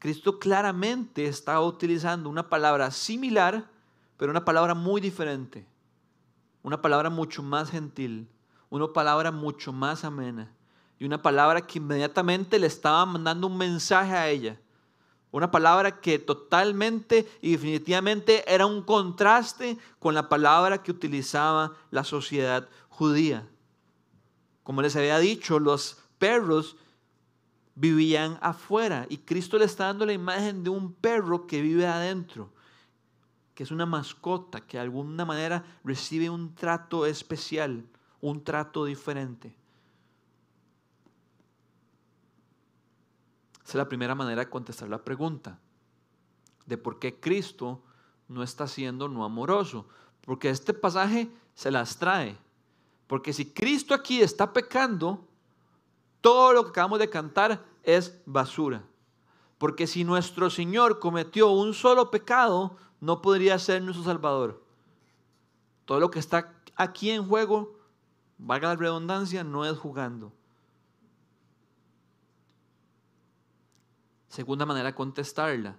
[0.03, 3.69] Cristo claramente estaba utilizando una palabra similar,
[4.17, 5.65] pero una palabra muy diferente.
[6.61, 8.27] Una palabra mucho más gentil,
[8.69, 10.51] una palabra mucho más amena
[10.99, 14.59] y una palabra que inmediatamente le estaba mandando un mensaje a ella.
[15.31, 22.03] Una palabra que totalmente y definitivamente era un contraste con la palabra que utilizaba la
[22.03, 23.47] sociedad judía.
[24.63, 26.75] Como les había dicho, los perros
[27.75, 32.51] vivían afuera y Cristo le está dando la imagen de un perro que vive adentro,
[33.55, 37.85] que es una mascota, que de alguna manera recibe un trato especial,
[38.21, 39.55] un trato diferente.
[43.63, 45.59] Esa es la primera manera de contestar la pregunta
[46.65, 47.81] de por qué Cristo
[48.27, 49.87] no está siendo no amoroso.
[50.21, 52.37] Porque este pasaje se las trae.
[53.07, 55.27] Porque si Cristo aquí está pecando,
[56.23, 58.81] todo lo que acabamos de cantar es basura.
[59.57, 64.63] Porque si nuestro Señor cometió un solo pecado, no podría ser nuestro Salvador.
[65.83, 67.77] Todo lo que está aquí en juego,
[68.37, 70.31] valga la redundancia, no es jugando.
[74.29, 75.75] Segunda manera de contestarla.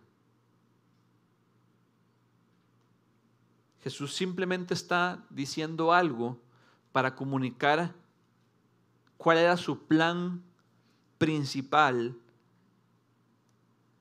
[3.81, 6.39] Jesús simplemente está diciendo algo
[6.93, 7.95] para comunicar
[9.25, 10.43] cuál era su plan
[11.17, 12.15] principal,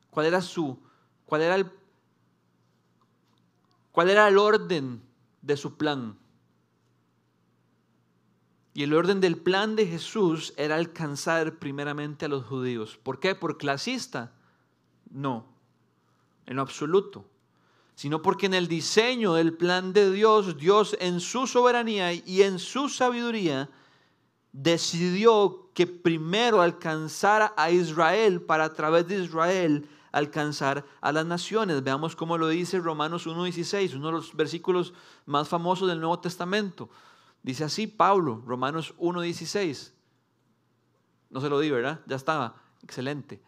[0.10, 0.78] cuál era su,
[1.26, 1.72] cuál era el,
[3.94, 5.02] cuál era el orden
[5.42, 6.18] de su plan.
[8.74, 13.00] Y el orden del plan de Jesús era alcanzar primeramente a los judíos.
[13.02, 13.34] ¿Por qué?
[13.34, 14.34] ¿Por clasista?
[15.10, 15.46] No,
[16.46, 17.26] en lo absoluto.
[17.96, 22.60] Sino porque en el diseño del plan de Dios, Dios en su soberanía y en
[22.60, 23.70] su sabiduría
[24.54, 31.84] decidió que primero alcanzara a Israel para a través de Israel alcanzar a las naciones.
[31.84, 34.94] Veamos cómo lo dice Romanos 1.16, uno de los versículos
[35.26, 36.88] más famosos del Nuevo Testamento.
[37.42, 39.92] Dice así Pablo, Romanos 1.16.
[41.32, 42.00] No se lo di, ¿verdad?
[42.06, 42.56] Ya estaba.
[42.84, 43.42] Excelente.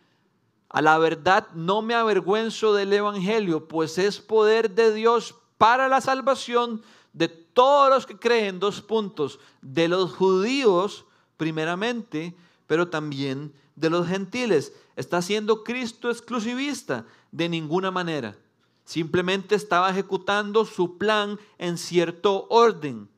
[0.70, 6.02] A la verdad no me avergüenzo del Evangelio, pues es poder de Dios para la
[6.02, 6.82] salvación
[7.14, 11.06] de todos los que creen, dos puntos, de los judíos
[11.38, 12.36] primeramente,
[12.68, 14.74] pero también de los gentiles.
[14.98, 17.06] ¿Está siendo Cristo exclusivista?
[17.32, 18.38] De ninguna manera.
[18.84, 23.10] Simplemente estaba ejecutando su plan en cierto orden.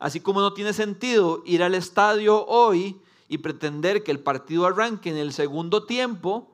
[0.00, 5.10] Así como no tiene sentido ir al estadio hoy y pretender que el partido arranque
[5.10, 6.52] en el segundo tiempo,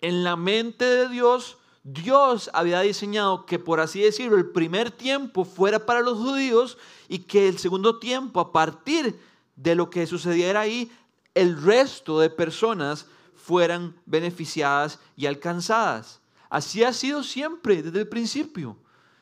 [0.00, 5.44] en la mente de Dios, Dios había diseñado que, por así decirlo, el primer tiempo
[5.44, 9.20] fuera para los judíos y que el segundo tiempo, a partir
[9.54, 10.90] de lo que sucediera ahí,
[11.34, 16.20] el resto de personas fueran beneficiadas y alcanzadas.
[16.48, 18.78] Así ha sido siempre, desde el principio.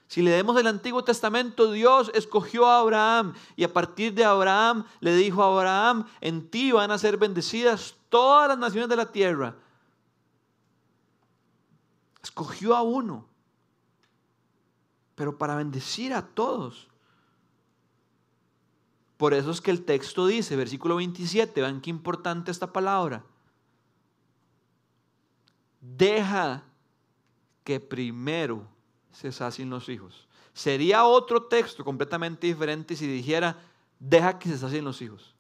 [0.07, 5.17] Si leemos el Antiguo Testamento, Dios escogió a Abraham y a partir de Abraham le
[5.17, 9.57] dijo a Abraham, en ti van a ser bendecidas todas las naciones de la tierra.
[12.23, 13.27] Escogió a uno,
[15.15, 16.89] pero para bendecir a todos.
[19.17, 23.25] Por eso es que el texto dice, versículo 27, vean qué importante esta palabra.
[25.81, 26.65] Deja
[27.65, 28.67] que primero
[29.13, 30.29] se sacien los hijos.
[30.53, 33.59] Sería otro texto completamente diferente si dijera,
[33.99, 35.35] deja que se sacien los hijos.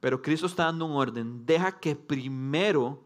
[0.00, 3.03] Pero Cristo está dando un orden, deja que primero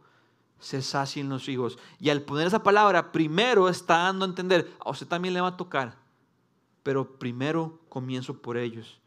[0.58, 1.78] se sacien los hijos.
[1.98, 5.48] Y al poner esa palabra, primero está dando a entender, a usted también le va
[5.48, 5.96] a tocar,
[6.82, 9.00] pero primero comienzo por ellos.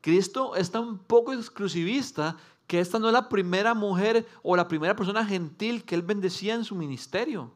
[0.00, 4.94] Cristo es tan poco exclusivista que esta no es la primera mujer o la primera
[4.94, 7.52] persona gentil que él bendecía en su ministerio.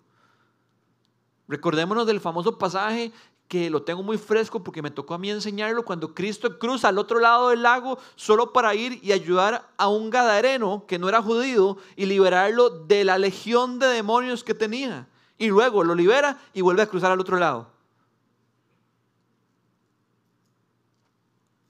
[1.48, 3.12] Recordémonos del famoso pasaje
[3.52, 6.96] que lo tengo muy fresco porque me tocó a mí enseñarlo cuando Cristo cruza al
[6.96, 11.20] otro lado del lago solo para ir y ayudar a un gadareno que no era
[11.20, 15.06] judío y liberarlo de la legión de demonios que tenía.
[15.36, 17.70] Y luego lo libera y vuelve a cruzar al otro lado.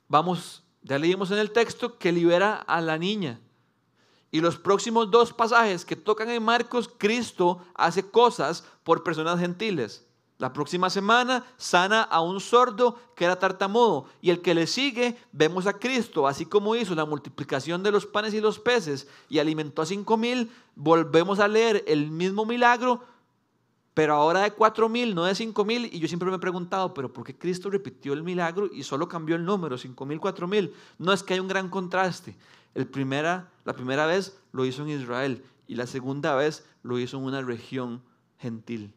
[0.07, 3.41] Vamos ya leímos en el texto que libera a la niña.
[4.31, 10.07] Y los próximos dos pasajes que tocan en Marcos, Cristo hace cosas por personas gentiles.
[10.43, 14.07] La próxima semana sana a un sordo que era tartamudo.
[14.21, 18.07] Y el que le sigue, vemos a Cristo, así como hizo la multiplicación de los
[18.07, 23.05] panes y los peces y alimentó a cinco mil, volvemos a leer el mismo milagro,
[23.95, 26.93] pero ahora de cuatro mil, no de cinco mil, y yo siempre me he preguntado,
[26.93, 30.49] pero ¿por qué Cristo repitió el milagro y solo cambió el número, cinco mil, cuatro
[30.49, 30.75] mil?
[30.99, 32.37] No es que hay un gran contraste.
[32.75, 37.17] El primera, la primera vez lo hizo en Israel y la segunda vez lo hizo
[37.19, 38.03] en una región
[38.39, 38.93] gentil.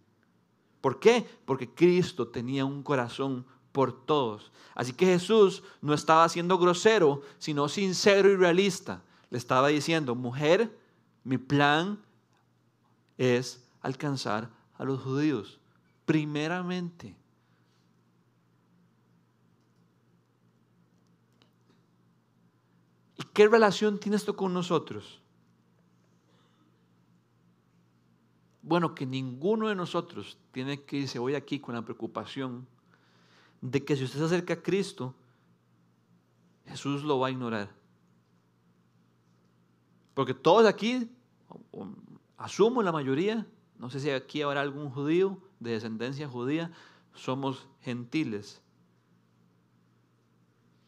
[0.86, 1.28] ¿Por qué?
[1.46, 4.52] Porque Cristo tenía un corazón por todos.
[4.76, 9.02] Así que Jesús no estaba siendo grosero, sino sincero y realista.
[9.32, 10.78] Le estaba diciendo, mujer,
[11.24, 12.00] mi plan
[13.18, 15.60] es alcanzar a los judíos,
[16.06, 17.18] primeramente.
[23.18, 25.20] ¿Y qué relación tiene esto con nosotros?
[28.66, 32.68] Bueno, que ninguno de nosotros tiene que irse hoy aquí con la preocupación
[33.62, 35.14] de que si usted se acerca a Cristo,
[36.66, 37.72] Jesús lo va a ignorar.
[40.16, 41.12] Porque todos aquí,
[42.38, 43.46] asumo la mayoría,
[43.78, 46.72] no sé si aquí habrá algún judío de descendencia judía,
[47.14, 48.64] somos gentiles.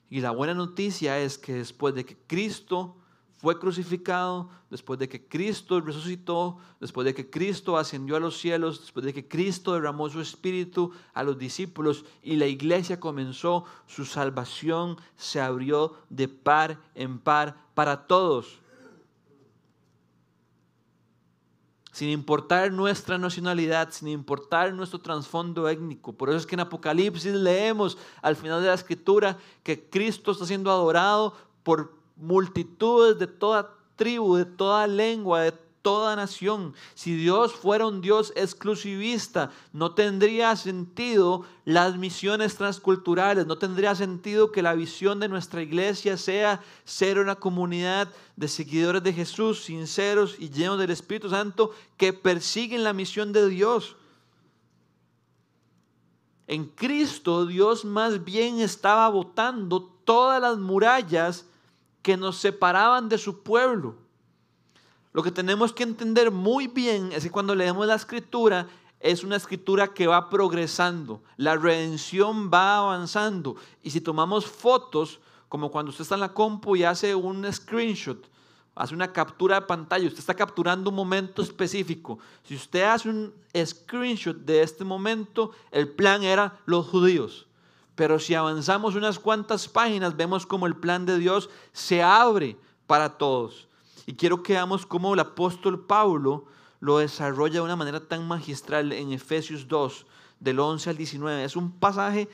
[0.09, 2.95] Y la buena noticia es que después de que Cristo
[3.37, 8.81] fue crucificado, después de que Cristo resucitó, después de que Cristo ascendió a los cielos,
[8.81, 14.05] después de que Cristo derramó su espíritu a los discípulos y la iglesia comenzó, su
[14.05, 18.59] salvación se abrió de par en par para todos.
[21.97, 26.13] sin importar nuestra nacionalidad, sin importar nuestro trasfondo étnico.
[26.13, 30.45] Por eso es que en Apocalipsis leemos al final de la escritura que Cristo está
[30.45, 31.33] siendo adorado
[31.63, 35.53] por multitudes de toda tribu, de toda lengua, de
[35.87, 36.73] toda nación.
[36.95, 44.51] Si Dios fuera un Dios exclusivista, no tendría sentido las misiones transculturales, no tendría sentido
[44.51, 50.35] que la visión de nuestra iglesia sea ser una comunidad de seguidores de Jesús, sinceros
[50.37, 53.95] y llenos del Espíritu Santo, que persiguen la misión de Dios.
[56.47, 61.45] En Cristo Dios más bien estaba botando todas las murallas
[62.07, 63.95] que nos separaban de su pueblo.
[65.11, 68.65] Lo que tenemos que entender muy bien es que cuando leemos la escritura,
[69.01, 71.21] es una escritura que va progresando.
[71.35, 73.57] La redención va avanzando.
[73.83, 78.25] Y si tomamos fotos, como cuando usted está en la compu y hace un screenshot,
[78.73, 82.19] hace una captura de pantalla, usted está capturando un momento específico.
[82.45, 87.47] Si usted hace un screenshot de este momento, el plan era los judíos.
[87.97, 93.17] Pero si avanzamos unas cuantas páginas, vemos como el plan de Dios se abre para
[93.17, 93.67] todos.
[94.05, 96.45] Y quiero que veamos cómo el apóstol Pablo
[96.79, 100.05] lo desarrolla de una manera tan magistral en Efesios 2,
[100.39, 101.43] del 11 al 19.
[101.43, 102.29] Es un pasaje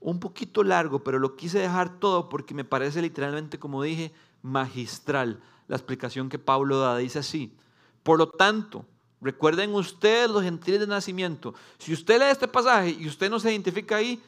[0.00, 4.12] un poquito largo, pero lo quise dejar todo porque me parece literalmente, como dije,
[4.42, 5.40] magistral.
[5.68, 7.56] La explicación que Pablo da dice así.
[8.02, 8.84] Por lo tanto,
[9.20, 11.54] recuerden ustedes los gentiles de nacimiento.
[11.78, 14.20] Si usted lee este pasaje y usted no se identifica ahí,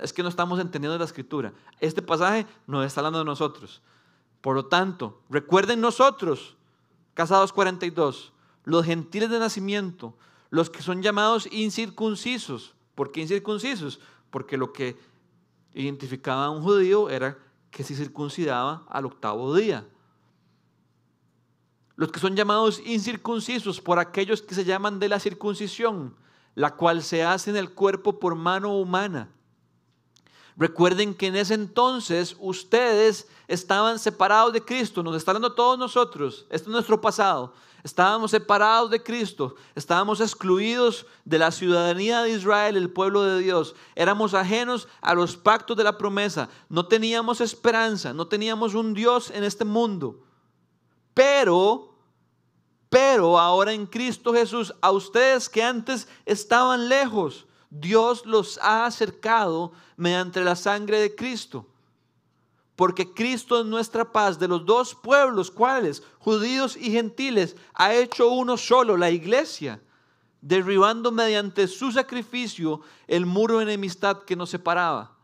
[0.00, 1.52] es que no estamos entendiendo la escritura.
[1.80, 3.82] Este pasaje no está hablando de nosotros.
[4.40, 6.56] Por lo tanto, recuerden nosotros,
[7.14, 8.32] casados 42,
[8.64, 10.16] los gentiles de nacimiento,
[10.50, 12.74] los que son llamados incircuncisos.
[12.94, 14.00] ¿Por qué incircuncisos?
[14.30, 14.98] Porque lo que
[15.74, 17.38] identificaba a un judío era
[17.70, 19.86] que se circuncidaba al octavo día.
[21.96, 26.16] Los que son llamados incircuncisos por aquellos que se llaman de la circuncisión,
[26.54, 29.28] la cual se hace en el cuerpo por mano humana
[30.60, 36.44] Recuerden que en ese entonces ustedes estaban separados de Cristo, nos está hablando todos nosotros,
[36.50, 37.54] este es nuestro pasado.
[37.82, 43.74] Estábamos separados de Cristo, estábamos excluidos de la ciudadanía de Israel, el pueblo de Dios.
[43.94, 49.30] Éramos ajenos a los pactos de la promesa, no teníamos esperanza, no teníamos un Dios
[49.30, 50.24] en este mundo.
[51.14, 51.94] Pero,
[52.90, 59.72] pero ahora en Cristo Jesús, a ustedes que antes estaban lejos, Dios los ha acercado
[59.96, 61.66] mediante la sangre de Cristo.
[62.74, 66.02] Porque Cristo es nuestra paz de los dos pueblos, ¿cuáles?
[66.18, 69.80] Judíos y gentiles, ha hecho uno solo, la iglesia,
[70.40, 75.16] derribando mediante su sacrificio el muro de enemistad que nos separaba.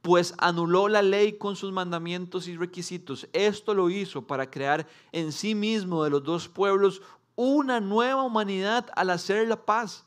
[0.00, 3.28] Pues anuló la ley con sus mandamientos y requisitos.
[3.32, 7.02] Esto lo hizo para crear en sí mismo de los dos pueblos
[7.34, 10.06] una nueva humanidad al hacer la paz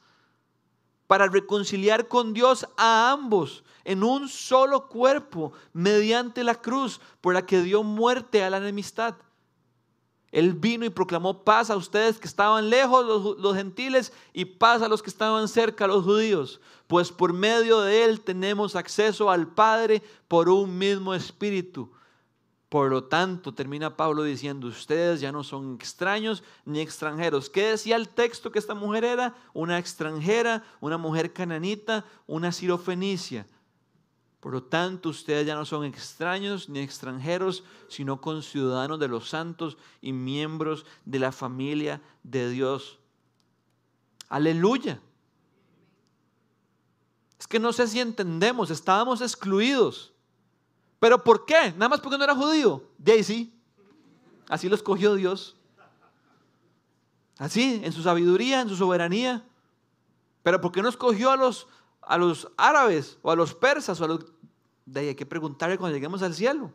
[1.12, 7.46] para reconciliar con Dios a ambos en un solo cuerpo mediante la cruz por la
[7.46, 9.16] que dio muerte a la enemistad.
[10.32, 14.82] Él vino y proclamó paz a ustedes que estaban lejos, los, los, gentiles, y paz
[14.82, 16.62] a los que estaban cerca, los judíos.
[16.88, 21.92] Pues por medio de Él tenemos acceso al Padre por un mismo espíritu.
[22.72, 27.50] Por lo tanto, termina Pablo diciendo, ustedes ya no son extraños ni extranjeros.
[27.50, 29.36] ¿Qué decía el texto que esta mujer era?
[29.54, 33.46] Una extranjera, una mujer cananita, una sirofenicia.
[34.40, 39.76] Por lo tanto, ustedes ya no son extraños ni extranjeros, sino conciudadanos de los santos
[40.02, 43.00] y miembros de la familia de Dios.
[44.30, 45.02] Aleluya.
[47.38, 50.11] Es que no sé si entendemos, estábamos excluidos.
[51.02, 51.74] ¿Pero por qué?
[51.74, 52.84] Nada más porque no era judío.
[53.00, 53.52] Daisy.
[54.48, 55.58] Así lo escogió Dios.
[57.40, 59.44] Así, en su sabiduría, en su soberanía.
[60.44, 61.68] Pero ¿por qué no escogió a los,
[62.04, 64.32] a los árabes o a los persas o a los...
[64.86, 66.72] De ahí hay que preguntarle cuando lleguemos al cielo.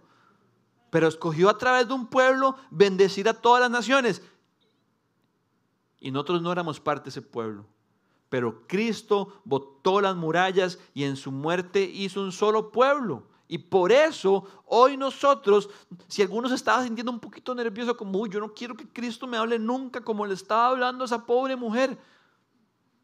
[0.91, 4.22] Pero escogió a través de un pueblo bendecir a todas las naciones.
[6.01, 7.64] Y nosotros no éramos parte de ese pueblo.
[8.29, 13.36] Pero Cristo botó las murallas y en su muerte hizo un solo pueblo.
[13.49, 15.68] Y por eso hoy nosotros,
[16.09, 19.59] si algunos estaban sintiendo un poquito nervioso, como, yo no quiero que Cristo me hable
[19.59, 21.97] nunca como le estaba hablando a esa pobre mujer.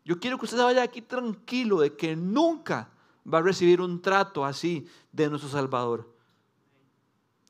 [0.05, 2.91] Yo quiero que usted vaya aquí tranquilo de que nunca
[3.33, 6.13] va a recibir un trato así de nuestro Salvador.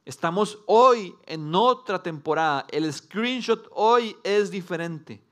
[0.05, 2.66] Estamos hoy en otra temporada.
[2.70, 5.22] El screenshot hoy es diferente.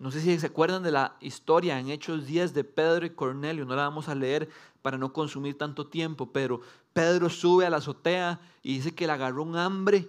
[0.00, 3.66] No sé si se acuerdan de la historia en Hechos 10 de Pedro y Cornelio.
[3.66, 4.48] No la vamos a leer
[4.80, 6.62] para no consumir tanto tiempo, pero
[6.94, 10.08] Pedro sube a la azotea y dice que le agarró un hambre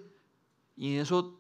[0.78, 1.38] y en eso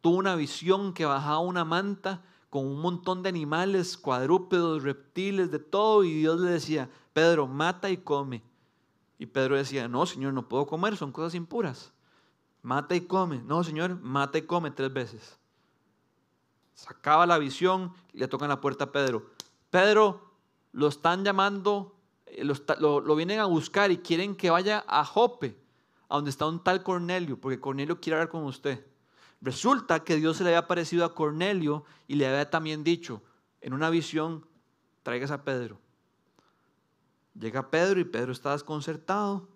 [0.00, 5.58] tuvo una visión que bajaba una manta con un montón de animales, cuadrúpedos, reptiles, de
[5.58, 8.42] todo, y Dios le decía, Pedro, mata y come.
[9.18, 11.92] Y Pedro decía, no, Señor, no puedo comer, son cosas impuras.
[12.62, 13.42] Mata y come.
[13.42, 15.37] No, Señor, mata y come tres veces.
[16.78, 19.32] Sacaba la visión y le tocan la puerta a Pedro.
[19.68, 20.30] Pedro,
[20.70, 25.58] lo están llamando, eh, lo, lo vienen a buscar y quieren que vaya a Jope,
[26.08, 28.86] a donde está un tal Cornelio, porque Cornelio quiere hablar con usted.
[29.40, 33.24] Resulta que Dios se le había aparecido a Cornelio y le había también dicho,
[33.60, 34.46] en una visión,
[35.02, 35.80] traigas a Pedro.
[37.34, 39.48] Llega Pedro y Pedro está desconcertado.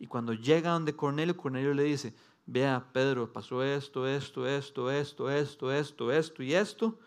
[0.00, 2.16] Y cuando llega donde Cornelio, Cornelio le dice,
[2.46, 6.98] vea Pedro, pasó esto, esto, esto, esto, esto, esto, esto y esto.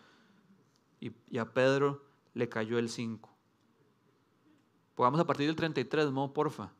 [1.00, 2.02] Y, a Pedro
[2.34, 3.28] le cayó el 5.
[4.94, 6.72] Pongamos a partir del 33, no, porfa.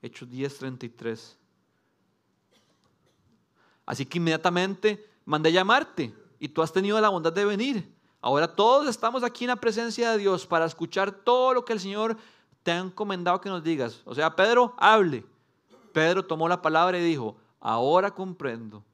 [0.00, 1.38] Hechos 10, 33.
[3.84, 7.96] Así que inmediatamente mandé llamarte y tú has tenido la bondad de venir.
[8.20, 11.80] Ahora todos estamos aquí en la presencia de Dios para escuchar todo lo que el
[11.80, 12.16] Señor
[12.62, 14.02] te ha encomendado que nos digas.
[14.04, 15.24] O sea, Pedro, hable.
[15.92, 17.36] Pedro tomó la palabra y dijo,
[17.66, 18.84] ahora comprendo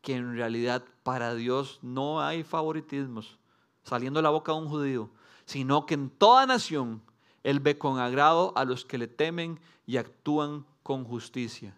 [0.00, 3.38] que en realidad para Dios no hay favoritismos
[3.82, 5.10] saliendo de la boca de un judío,
[5.44, 7.02] sino que en toda nación
[7.42, 11.76] Él ve con agrado a los que le temen y actúan con justicia.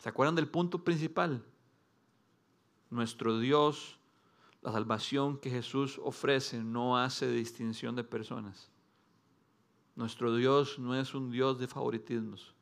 [0.00, 1.42] ¿Se acuerdan del punto principal?
[2.90, 3.98] Nuestro Dios,
[4.60, 8.68] la salvación que Jesús ofrece no hace distinción de personas.
[9.98, 12.54] Nuestro Dios no es un Dios de favoritismos.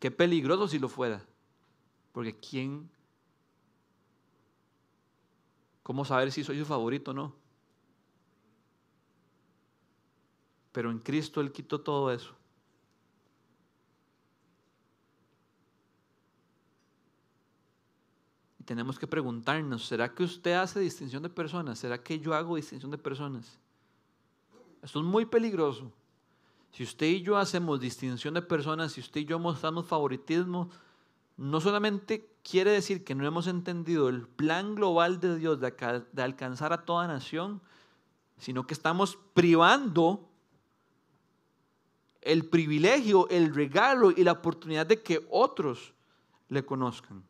[0.00, 1.22] Qué peligroso si lo fuera.
[2.12, 2.88] Porque ¿quién?
[5.82, 7.34] ¿Cómo saber si soy su favorito o no?
[10.72, 12.34] Pero en Cristo Él quitó todo eso.
[18.58, 21.78] Y tenemos que preguntarnos, ¿será que usted hace distinción de personas?
[21.78, 23.58] ¿Será que yo hago distinción de personas?
[24.82, 25.90] Esto es muy peligroso.
[26.72, 30.70] Si usted y yo hacemos distinción de personas, si usted y yo mostramos favoritismo,
[31.36, 35.72] no solamente quiere decir que no hemos entendido el plan global de Dios de,
[36.12, 37.60] de alcanzar a toda nación,
[38.38, 40.28] sino que estamos privando
[42.22, 45.92] el privilegio, el regalo y la oportunidad de que otros
[46.48, 47.22] le conozcan.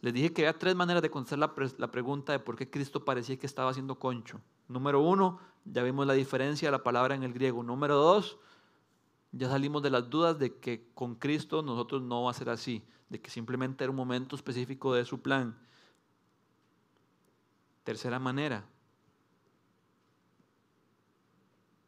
[0.00, 3.38] Les dije que había tres maneras de contestar la, pregunta de por qué Cristo parecía
[3.38, 4.40] que estaba haciendo concho.
[4.68, 7.62] Número uno, ya vimos la diferencia de la palabra en el griego.
[7.62, 8.38] Número dos,
[9.32, 12.82] ya salimos de las dudas de que con Cristo nosotros no va a ser así,
[13.10, 15.58] de que simplemente era un momento específico de su plan.
[17.84, 18.64] Tercera manera,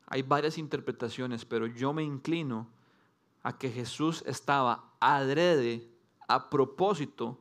[0.07, 2.69] hay varias interpretaciones, pero yo me inclino
[3.43, 5.89] a que Jesús estaba adrede,
[6.29, 7.39] a propósito,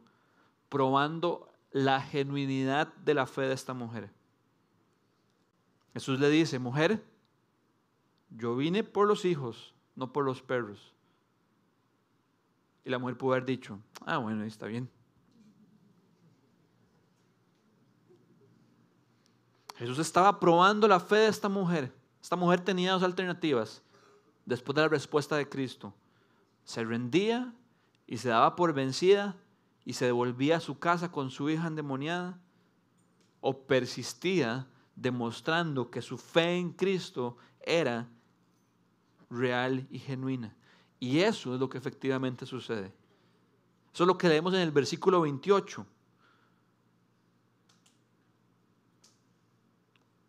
[0.71, 4.09] probando la genuinidad de la fe de esta mujer.
[5.93, 7.03] Jesús le dice, mujer,
[8.29, 10.95] yo vine por los hijos, no por los perros.
[12.85, 14.89] Y la mujer pudo haber dicho, ah, bueno, está bien.
[19.75, 21.91] Jesús estaba probando la fe de esta mujer.
[22.21, 23.81] Esta mujer tenía dos alternativas
[24.45, 25.93] después de la respuesta de Cristo.
[26.63, 27.53] Se rendía
[28.07, 29.35] y se daba por vencida
[29.85, 32.39] y se devolvía a su casa con su hija endemoniada
[33.39, 38.07] o persistía demostrando que su fe en Cristo era
[39.29, 40.55] real y genuina.
[40.99, 42.93] Y eso es lo que efectivamente sucede.
[43.93, 45.85] Eso es lo que leemos en el versículo 28.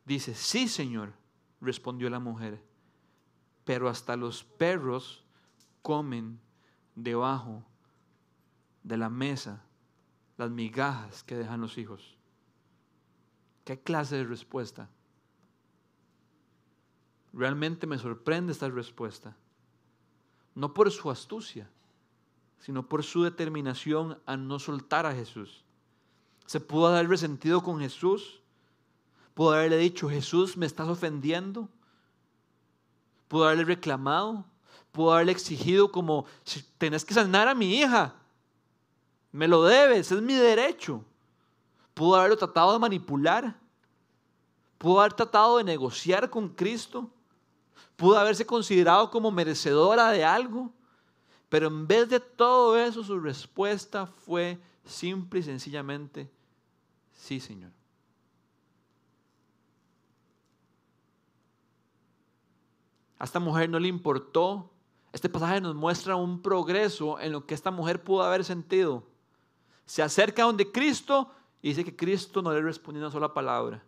[0.04, 1.12] Dice, sí Señor,
[1.60, 2.62] respondió la mujer,
[3.64, 5.24] pero hasta los perros
[5.82, 6.40] comen
[6.94, 7.64] debajo
[8.82, 9.62] de la mesa
[10.36, 12.16] las migajas que dejan los hijos.
[13.64, 14.88] ¿Qué clase de respuesta?
[17.32, 19.36] Realmente me sorprende esta respuesta.
[20.54, 21.70] No por su astucia,
[22.58, 25.64] sino por su determinación a no soltar a Jesús.
[26.46, 28.40] Se pudo haber resentido con Jesús.
[29.34, 31.68] Pudo haberle dicho, Jesús, me estás ofendiendo.
[33.28, 34.44] pudo haberle reclamado,
[34.90, 36.26] pudo haberle exigido como,
[36.76, 38.14] tenés que sanar a mi hija,
[39.32, 41.04] me lo debes, es mi derecho.
[41.94, 43.58] Pudo haberlo tratado de manipular,
[44.78, 47.10] pudo haber tratado de negociar con Cristo,
[47.96, 50.70] pudo haberse considerado como merecedora de algo,
[51.48, 56.30] pero en vez de todo eso su respuesta fue simple y sencillamente,
[57.12, 57.72] sí Señor.
[63.18, 64.68] A esta mujer no le importó.
[65.12, 69.11] Este pasaje nos muestra un progreso en lo que esta mujer pudo haber sentido.
[69.86, 71.30] Se acerca donde Cristo
[71.60, 73.82] y dice que Cristo no le respondió una sola palabra.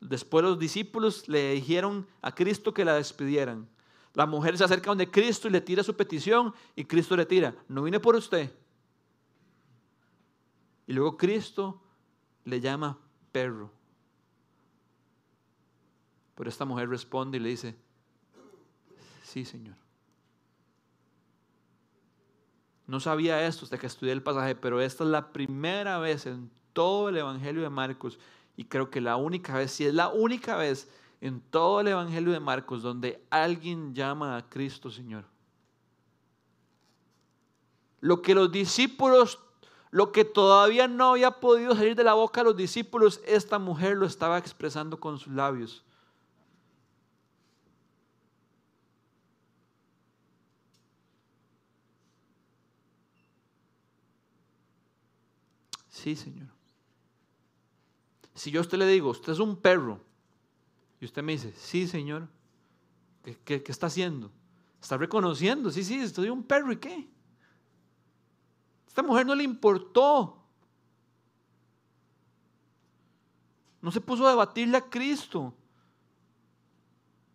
[0.00, 3.68] Después los discípulos le dijeron a Cristo que la despidieran.
[4.14, 7.54] La mujer se acerca donde Cristo y le tira su petición y Cristo le tira,
[7.68, 8.52] no vine por usted.
[10.86, 11.80] Y luego Cristo
[12.44, 12.98] le llama
[13.32, 13.70] perro.
[16.34, 17.76] Pero esta mujer responde y le dice,
[19.24, 19.76] Sí, Señor.
[22.88, 26.50] No sabía esto hasta que estudié el pasaje, pero esta es la primera vez en
[26.72, 28.18] todo el Evangelio de Marcos,
[28.56, 30.88] y creo que la única vez, si es la única vez
[31.20, 35.24] en todo el Evangelio de Marcos donde alguien llama a Cristo Señor.
[38.00, 39.38] Lo que los discípulos,
[39.90, 43.98] lo que todavía no había podido salir de la boca de los discípulos, esta mujer
[43.98, 45.84] lo estaba expresando con sus labios.
[55.98, 56.46] Sí, Señor.
[58.34, 60.00] Si yo a usted le digo, usted es un perro,
[61.00, 62.28] y usted me dice, sí, Señor,
[63.44, 64.30] ¿qué, está haciendo?
[64.80, 67.08] Está reconociendo, sí, sí, estoy un perro, ¿y qué?
[68.86, 70.40] Esta mujer no le importó.
[73.80, 75.52] No se puso a debatirle a Cristo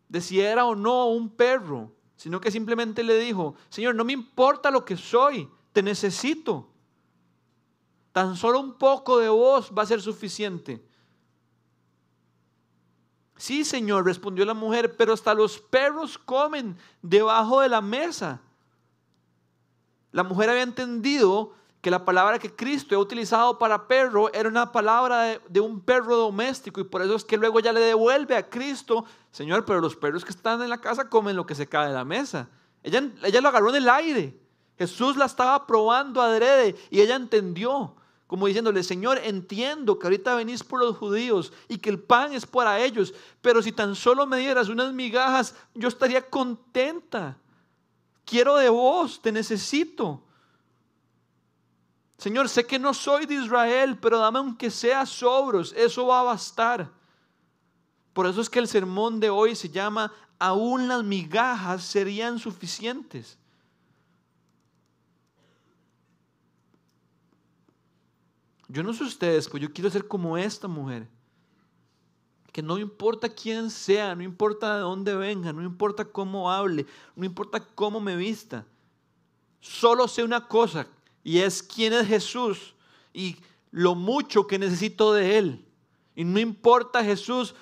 [0.08, 4.14] de si era o no un perro, sino que simplemente le dijo, Señor, no me
[4.14, 6.73] importa lo que soy, te necesito.
[8.14, 10.82] Tan solo un poco de voz va a ser suficiente.
[13.36, 18.40] Sí, Señor, respondió la mujer, pero hasta los perros comen debajo de la mesa.
[20.12, 24.72] La mujer había entendido que la palabra que Cristo ha utilizado para perro era una
[24.72, 28.48] palabra de, un perro doméstico y por eso es que luego ya le devuelve a
[28.48, 31.88] Cristo, Señor, pero los perros que están en la casa comen lo que se cae
[31.88, 32.48] de la mesa.
[32.84, 34.40] Ella, ella lo agarró en el aire.
[34.78, 37.96] Jesús la estaba probando adrede y ella entendió
[38.34, 42.48] como diciéndole, Señor, entiendo que ahorita venís por los judíos y que el pan es
[42.48, 43.14] para ellos,
[43.44, 47.38] pero si tan solo me dieras unas migajas, yo estaría contenta.
[48.26, 50.24] Quiero de vos, te necesito.
[52.18, 56.24] Señor, sé que no soy de Israel, pero dame aunque sea sobros, eso va a
[56.24, 56.90] bastar.
[58.14, 63.38] Por eso es que el sermón de hoy se llama, aún las migajas serían suficientes.
[68.74, 71.08] Yo no sé ustedes, pues yo quiero ser como esta mujer.
[72.52, 77.24] Que no importa quién sea, no importa de dónde venga, no importa cómo hable, no
[77.24, 78.66] importa cómo me vista.
[79.62, 80.88] Solo sé una cosa
[81.24, 82.74] y es quién es Jesús
[83.14, 83.38] y
[83.70, 85.66] lo mucho que necesito de Él.
[86.16, 87.54] Y no importa Jesús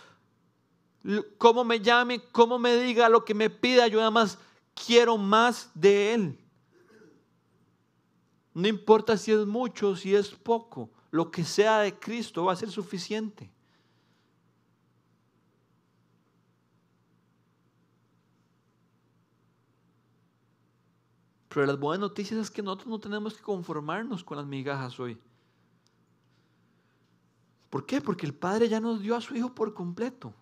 [1.37, 4.37] cómo me llame, cómo me diga, lo que me pida, yo nada más
[4.85, 6.39] quiero más de Él.
[8.53, 12.53] No importa si es mucho, o si es poco lo que sea de Cristo va
[12.53, 13.51] a ser suficiente.
[21.49, 25.19] Pero las buenas noticias es que nosotros no tenemos que conformarnos con las migajas hoy.
[27.69, 27.99] ¿Por qué?
[27.99, 30.33] Porque el Padre ya nos dio a su Hijo por completo.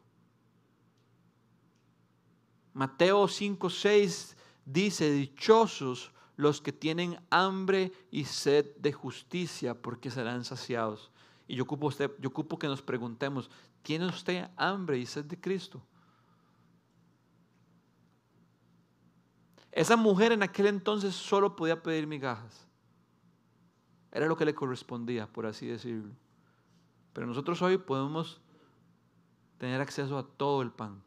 [2.73, 10.45] Mateo 5, 6 dice, dichosos los que tienen hambre y sed de justicia, porque serán
[10.45, 11.11] saciados.
[11.49, 15.37] Y yo ocupo, usted, yo ocupo que nos preguntemos, ¿tiene usted hambre y sed de
[15.37, 15.81] Cristo?
[19.69, 22.65] Esa mujer en aquel entonces solo podía pedir migajas.
[24.09, 26.15] Era lo que le correspondía, por así decirlo.
[27.11, 28.39] Pero nosotros hoy podemos
[29.57, 31.03] tener acceso a todo el pan.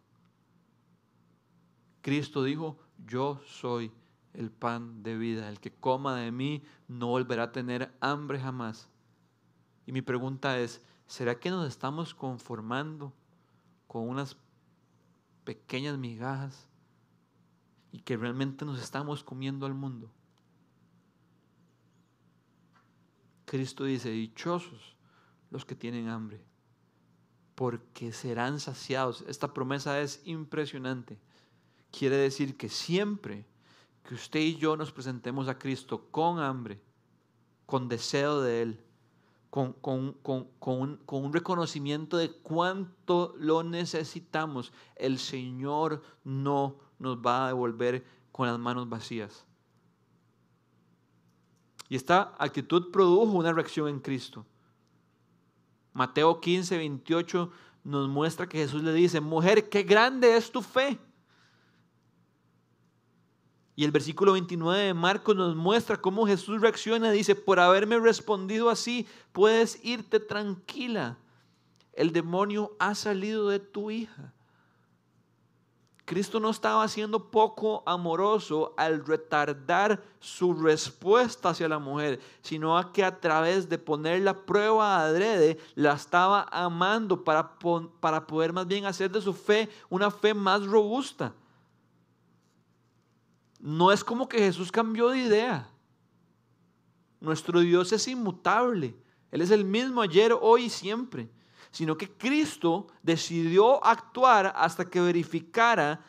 [2.02, 3.90] Cristo dijo, yo soy
[4.34, 5.48] el pan de vida.
[5.48, 8.88] El que coma de mí no volverá a tener hambre jamás.
[9.86, 13.12] Y mi pregunta es, ¿será que nos estamos conformando
[13.86, 14.36] con unas
[15.44, 16.68] pequeñas migajas
[17.90, 20.12] y que realmente nos estamos comiendo al mundo?
[23.44, 24.96] Cristo dice, dichosos
[25.50, 26.42] los que tienen hambre,
[27.54, 29.22] porque serán saciados.
[29.28, 31.18] Esta promesa es impresionante.
[31.90, 33.44] quiere decir que siempre
[34.02, 36.80] que usted y yo nos presentemos a Cristo con hambre,
[37.66, 38.80] con deseo de Él,
[39.50, 47.44] con, con, un, con, un, reconocimiento de cuánto lo necesitamos, el Señor no nos va
[47.44, 49.44] a devolver con las manos vacías.
[51.88, 54.46] Y esta actitud produjo una reacción en Cristo.
[55.92, 57.50] Mateo 15, 28
[57.84, 60.98] nos muestra que Jesús le dice, mujer, qué grande es tu fe.
[63.74, 67.10] Y el versículo 29 de Marcos nos muestra cómo Jesús reacciona.
[67.10, 71.16] Dice, por haberme respondido así, puedes irte tranquila.
[71.94, 74.32] El demonio ha salido de tu hija.
[76.04, 82.92] Cristo no estaba siendo poco amoroso al retardar su respuesta hacia la mujer, sino a
[82.92, 87.56] que a través de poner la prueba adrede, la estaba amando para,
[88.00, 91.32] para poder más bien hacer de su fe una fe más robusta.
[93.62, 95.70] No es como que Jesús cambió de idea.
[97.20, 98.96] Nuestro Dios es inmutable.
[99.30, 101.30] Él es el mismo ayer, hoy y siempre.
[101.70, 106.04] Sino que Cristo decidió actuar hasta que verificara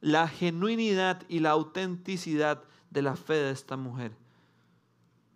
[0.00, 4.10] la genuinidad y la autenticidad de la fe de esta mujer.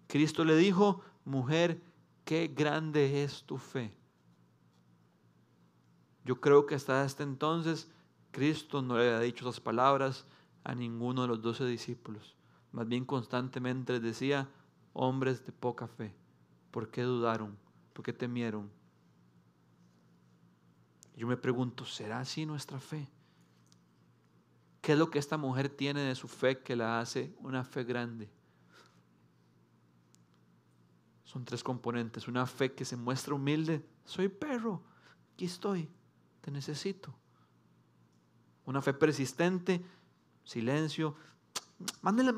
[0.08, 1.80] Cristo le dijo, mujer,
[2.24, 3.96] qué grande es tu fe.
[6.24, 7.88] Yo creo que hasta este entonces
[8.32, 10.26] Cristo no le había dicho esas palabras,
[10.66, 12.34] a ninguno de los doce discípulos.
[12.72, 14.48] Más bien constantemente les decía,
[14.94, 16.12] hombres de poca fe,
[16.72, 17.56] ¿por qué dudaron?
[17.92, 18.68] ¿Por qué temieron?
[21.14, 23.08] Yo me pregunto, ¿será así nuestra fe?
[24.80, 27.84] ¿Qué es lo que esta mujer tiene de su fe que la hace una fe
[27.84, 28.28] grande?
[31.22, 32.26] Son tres componentes.
[32.26, 33.86] Una fe que se muestra humilde.
[34.04, 34.82] Soy perro,
[35.32, 35.88] aquí estoy,
[36.40, 37.14] te necesito.
[38.64, 39.84] Una fe persistente
[40.46, 41.14] silencio.
[42.00, 42.34] Mándela,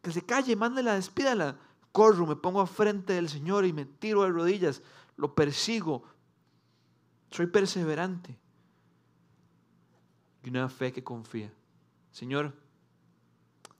[0.00, 1.58] que se calle, mándela, despídala.
[1.92, 4.82] Corro, me pongo a frente del Señor y me tiro de rodillas,
[5.16, 6.04] lo persigo.
[7.30, 8.38] Soy perseverante.
[10.42, 11.52] Y una fe que confía.
[12.12, 12.54] Señor,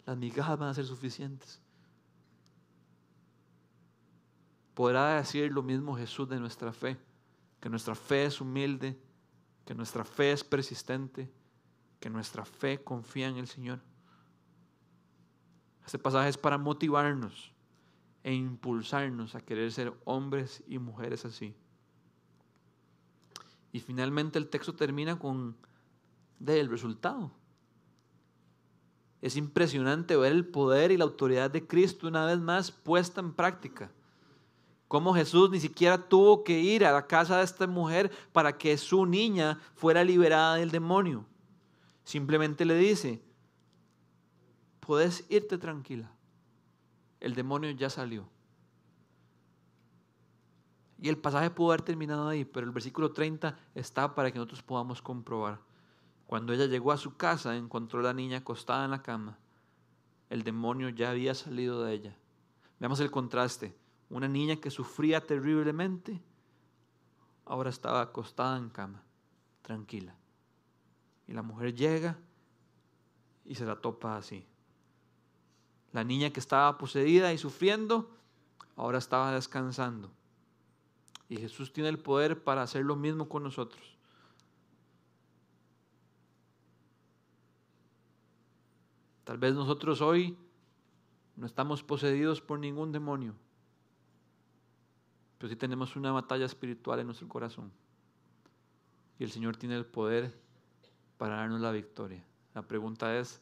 [0.05, 1.61] las migajas van a ser suficientes.
[4.74, 6.99] Podrá decir lo mismo Jesús de nuestra fe,
[7.61, 8.99] que nuestra fe es humilde,
[9.64, 11.31] que nuestra fe es persistente,
[12.01, 13.80] que nuestra fe confía en el Señor.
[15.84, 17.53] Este pasaje es para motivarnos
[18.22, 21.55] e impulsarnos a querer ser hombres y mujeres así.
[23.72, 25.57] Y finalmente el texto termina con
[26.38, 27.30] del resultado.
[29.20, 33.32] Es impresionante ver el poder y la autoridad de Cristo una vez más puesta en
[33.32, 33.90] práctica.
[34.86, 38.78] Cómo Jesús ni siquiera tuvo que ir a la casa de esta mujer para que
[38.78, 41.26] su niña fuera liberada del demonio.
[42.09, 43.22] Simplemente le dice,
[44.80, 46.11] puedes irte tranquila.
[47.20, 48.26] El demonio ya salió.
[51.02, 54.62] Y el pasaje pudo haber terminado ahí, pero el versículo 30 está para que nosotros
[54.62, 55.61] podamos comprobar.
[56.26, 59.36] Cuando ella llegó a su casa, encontró a la niña acostada en la cama.
[60.30, 62.16] El demonio ya había salido de ella.
[62.80, 63.76] Veamos el contraste.
[64.09, 66.22] Una niña que sufría terriblemente,
[67.44, 69.02] ahora estaba acostada en cama,
[69.61, 70.16] tranquila.
[71.29, 72.18] Y la mujer llega
[73.45, 74.45] y se la topa así.
[75.93, 78.11] La niña que estaba poseída y sufriendo,
[78.76, 80.11] ahora estaba descansando.
[81.29, 83.97] Y Jesús tiene el poder para hacer lo mismo con nosotros.
[89.24, 90.39] Tal vez nosotros hoy
[91.37, 93.35] no estamos poseídos por ningún demonio,
[95.37, 97.70] pero sí tenemos una batalla espiritual en nuestro corazón.
[99.18, 100.47] Y el Señor tiene el poder
[101.19, 102.25] para darnos la victoria.
[102.55, 103.41] La pregunta es,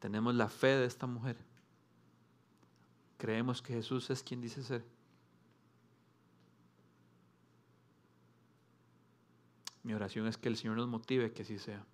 [0.00, 1.36] ¿tenemos la fe de esta mujer?
[3.16, 4.84] ¿Creemos que Jesús es quien dice ser?
[9.84, 11.84] Mi oración es que el Señor nos motive que así sea.